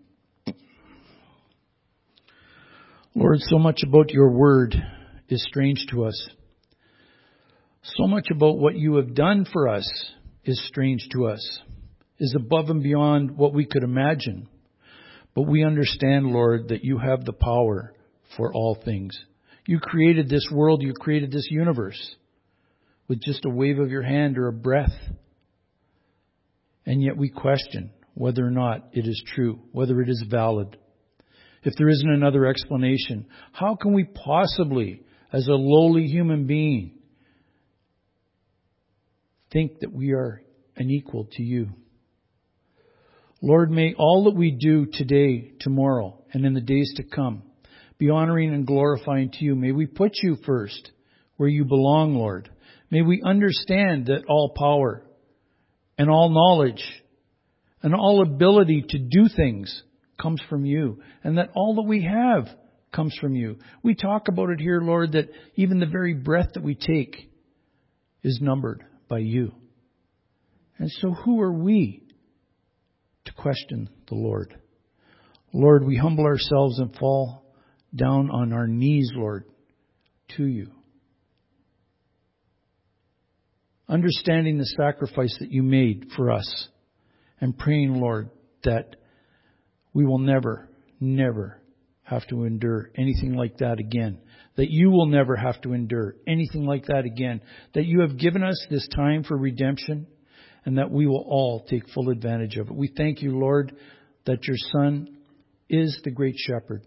Lord, 3.16 3.40
so 3.42 3.60
much 3.60 3.82
about 3.88 4.10
your 4.12 4.32
word 4.32 4.76
is 5.30 5.46
strange 5.48 5.86
to 5.92 6.06
us. 6.06 6.30
So 7.84 8.08
much 8.08 8.28
about 8.32 8.58
what 8.58 8.76
you 8.76 8.96
have 8.96 9.14
done 9.14 9.46
for 9.52 9.68
us 9.70 9.88
is 10.44 10.66
strange 10.68 11.08
to 11.12 11.28
us, 11.28 11.62
is 12.20 12.34
above 12.36 12.70
and 12.70 12.82
beyond 12.82 13.38
what 13.38 13.54
we 13.54 13.66
could 13.66 13.84
imagine. 13.84 14.48
But 15.36 15.44
we 15.44 15.64
understand, 15.64 16.28
Lord, 16.28 16.70
that 16.70 16.84
you 16.84 16.98
have 16.98 17.24
the 17.24 17.34
power 17.34 17.94
for 18.36 18.54
all 18.54 18.78
things. 18.84 19.18
You 19.66 19.80
created 19.80 20.30
this 20.30 20.48
world, 20.52 20.82
you 20.82 20.94
created 20.94 21.32
this 21.32 21.48
universe 21.50 22.16
with 23.08 23.22
just 23.22 23.46
a 23.46 23.50
wave 23.50 23.80
of 23.80 23.92
your 23.92 24.02
hand 24.02 24.38
or 24.38 24.48
a 24.48 24.54
breath. 24.54 24.94
And 26.86 27.02
yet 27.02 27.18
we 27.18 27.30
question 27.30 27.92
whether 28.14 28.46
or 28.46 28.52
not 28.52 28.90
it 28.92 29.08
is 29.08 29.24
true, 29.34 29.60
whether 29.72 30.02
it 30.02 30.10
is 30.10 30.24
valid. 30.30 30.78
If 31.64 31.76
there 31.78 31.90
isn't 31.90 32.10
another 32.10 32.46
explanation, 32.46 33.26
how 33.54 33.76
can 33.76 33.94
we 33.94 34.04
possibly, 34.04 35.04
as 35.32 35.48
a 35.48 35.54
lowly 35.54 36.08
human 36.08 36.46
being, 36.46 37.00
think 39.52 39.80
that 39.80 39.94
we 39.94 40.12
are 40.12 40.42
an 40.76 40.90
equal 40.90 41.28
to 41.34 41.44
you. 41.44 41.70
Lord, 43.42 43.72
may 43.72 43.94
all 43.98 44.26
that 44.26 44.36
we 44.36 44.52
do 44.52 44.88
today, 44.92 45.54
tomorrow, 45.60 46.22
and 46.34 46.46
in 46.46 46.54
the 46.54 46.62
days 46.62 46.94
to 46.98 47.04
come 47.04 47.44
be 48.04 48.10
honoring 48.10 48.54
and 48.54 48.68
glorifying 48.68 49.30
to 49.32 49.46
you. 49.46 49.56
May 49.56 49.72
we 49.72 49.86
put 49.86 50.12
you 50.22 50.36
first 50.46 50.92
where 51.38 51.48
you 51.48 51.64
belong, 51.64 52.16
Lord. 52.16 52.50
May 52.92 53.02
we 53.02 53.22
understand 53.24 54.08
that 54.08 54.26
all 54.28 54.54
power 54.58 55.04
and 55.98 56.10
all 56.10 56.30
knowledge 56.30 56.84
and 57.82 57.96
all 57.96 58.22
ability 58.22 58.84
to 58.90 59.00
do 59.00 59.30
things 59.34 59.84
comes 60.22 60.42
from 60.50 60.66
you 60.66 61.02
and 61.24 61.38
that 61.38 61.52
all 61.56 61.76
that 61.76 61.88
we 61.88 62.04
have 62.04 62.50
comes 62.94 63.16
from 63.22 63.36
you. 63.36 63.60
We 63.84 63.96
talk 63.96 64.28
about 64.28 64.50
it 64.50 64.60
here, 64.60 64.82
Lord, 64.82 65.14
that 65.14 65.30
even 65.56 65.80
the 65.80 65.86
very 65.86 66.14
breath 66.14 66.50
that 66.56 66.64
we 66.64 66.76
take 66.76 67.32
is 68.22 68.40
numbered 68.42 68.84
by 69.08 69.20
you. 69.20 69.54
And 70.78 70.92
so 70.92 71.12
who 71.12 71.40
are 71.40 71.54
we 71.54 72.04
to 73.26 73.32
question 73.32 73.88
the 74.10 74.16
Lord? 74.16 74.54
Lord, 75.54 75.86
we 75.86 75.96
humble 75.96 76.26
ourselves 76.26 76.80
and 76.80 76.94
fall 76.98 77.43
down 77.96 78.30
on 78.32 78.54
our 78.54 78.68
knees, 78.68 79.12
Lord, 79.14 79.46
to 80.38 80.46
you. 80.46 80.72
Understanding 83.88 84.58
the 84.58 84.66
sacrifice 84.66 85.36
that 85.40 85.52
you 85.52 85.62
made 85.62 86.08
for 86.16 86.32
us 86.32 86.68
and 87.40 87.58
praying, 87.58 87.96
Lord, 87.96 88.30
that 88.64 88.96
we 89.94 90.06
will 90.06 90.20
never, 90.20 90.70
never 91.00 91.62
have 92.04 92.26
to 92.28 92.44
endure 92.46 92.90
anything 92.96 93.34
like 93.36 93.58
that 93.58 93.80
again. 93.80 94.20
That 94.56 94.70
you 94.70 94.90
will 94.90 95.08
never 95.08 95.36
have 95.36 95.62
to 95.62 95.74
endure 95.74 96.16
anything 96.28 96.66
like 96.66 96.86
that 96.86 97.06
again. 97.06 97.42
That 97.74 97.86
you 97.86 98.02
have 98.02 98.18
given 98.18 98.44
us 98.44 98.66
this 98.70 98.88
time 98.96 99.24
for 99.24 99.38
redemption 99.38 100.08
and 100.66 100.78
that 100.78 100.92
we 100.92 101.08
will 101.08 101.26
all 101.28 101.66
take 101.70 101.90
full 101.90 102.10
advantage 102.10 102.58
of 102.58 102.68
it. 102.68 102.76
We 102.76 102.92
thank 102.96 103.22
you, 103.22 103.38
Lord, 103.38 103.76
that 104.26 104.46
your 104.48 104.58
Son 104.72 105.18
is 105.70 106.00
the 106.04 106.12
great 106.12 106.36
shepherd. 106.38 106.84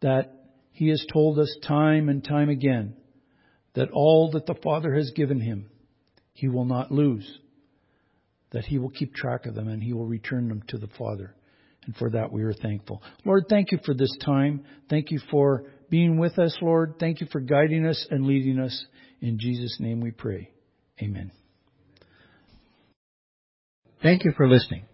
That 0.00 0.32
he 0.72 0.88
has 0.88 1.04
told 1.12 1.38
us 1.38 1.54
time 1.66 2.08
and 2.08 2.24
time 2.24 2.48
again 2.48 2.94
that 3.74 3.90
all 3.92 4.30
that 4.32 4.46
the 4.46 4.54
Father 4.54 4.94
has 4.94 5.10
given 5.14 5.40
him, 5.40 5.66
he 6.32 6.48
will 6.48 6.64
not 6.64 6.90
lose. 6.90 7.38
That 8.52 8.64
he 8.64 8.78
will 8.78 8.90
keep 8.90 9.14
track 9.14 9.46
of 9.46 9.54
them 9.54 9.68
and 9.68 9.82
he 9.82 9.92
will 9.92 10.06
return 10.06 10.48
them 10.48 10.62
to 10.68 10.78
the 10.78 10.88
Father. 10.98 11.34
And 11.86 11.94
for 11.96 12.10
that 12.10 12.32
we 12.32 12.42
are 12.42 12.52
thankful. 12.52 13.02
Lord, 13.24 13.44
thank 13.48 13.72
you 13.72 13.78
for 13.84 13.94
this 13.94 14.14
time. 14.24 14.64
Thank 14.88 15.10
you 15.10 15.20
for 15.30 15.64
being 15.88 16.18
with 16.18 16.38
us, 16.38 16.56
Lord. 16.60 16.94
Thank 16.98 17.20
you 17.20 17.28
for 17.30 17.40
guiding 17.40 17.86
us 17.86 18.06
and 18.10 18.26
leading 18.26 18.58
us. 18.58 18.84
In 19.20 19.38
Jesus' 19.38 19.76
name 19.80 20.00
we 20.00 20.10
pray. 20.10 20.50
Amen. 21.02 21.30
Thank 24.02 24.24
you 24.24 24.32
for 24.36 24.48
listening. 24.48 24.84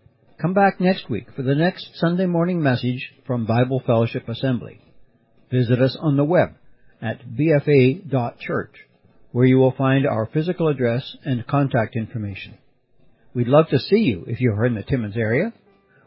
Come 0.41 0.53
back 0.53 0.81
next 0.81 1.09
week 1.09 1.29
for 1.35 1.43
the 1.43 1.55
next 1.55 1.91
Sunday 1.95 2.27
morning 2.27 2.63
message 2.63 3.13
from 3.27 3.47
Bible 3.47 3.83
Fellowship 3.87 4.29
Assembly. 4.29 4.81
Visit 5.51 5.81
us 5.81 5.97
on 6.01 6.17
the 6.17 6.25
web 6.25 6.51
at 7.01 7.21
bfa.church, 7.27 8.75
where 9.33 9.45
you 9.47 9.59
will 9.59 9.73
find 9.73 10.07
our 10.07 10.27
physical 10.33 10.69
address 10.69 11.17
and 11.25 11.47
contact 11.47 11.97
information. 11.97 12.59
We'd 13.35 13.49
love 13.49 13.69
to 13.69 13.79
see 13.79 14.01
you 14.01 14.25
if 14.27 14.41
you're 14.41 14.65
in 14.65 14.75
the 14.75 14.83
Timmins 14.83 15.17
area 15.17 15.53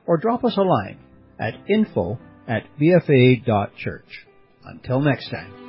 or 0.06 0.18
drop 0.18 0.44
us 0.44 0.58
a 0.58 0.62
line 0.62 1.00
at 1.40 1.54
info 1.70 2.20
at 2.48 2.64
bfa.church. 2.82 4.26
Until 4.66 5.00
next 5.02 5.30
time. 5.30 5.69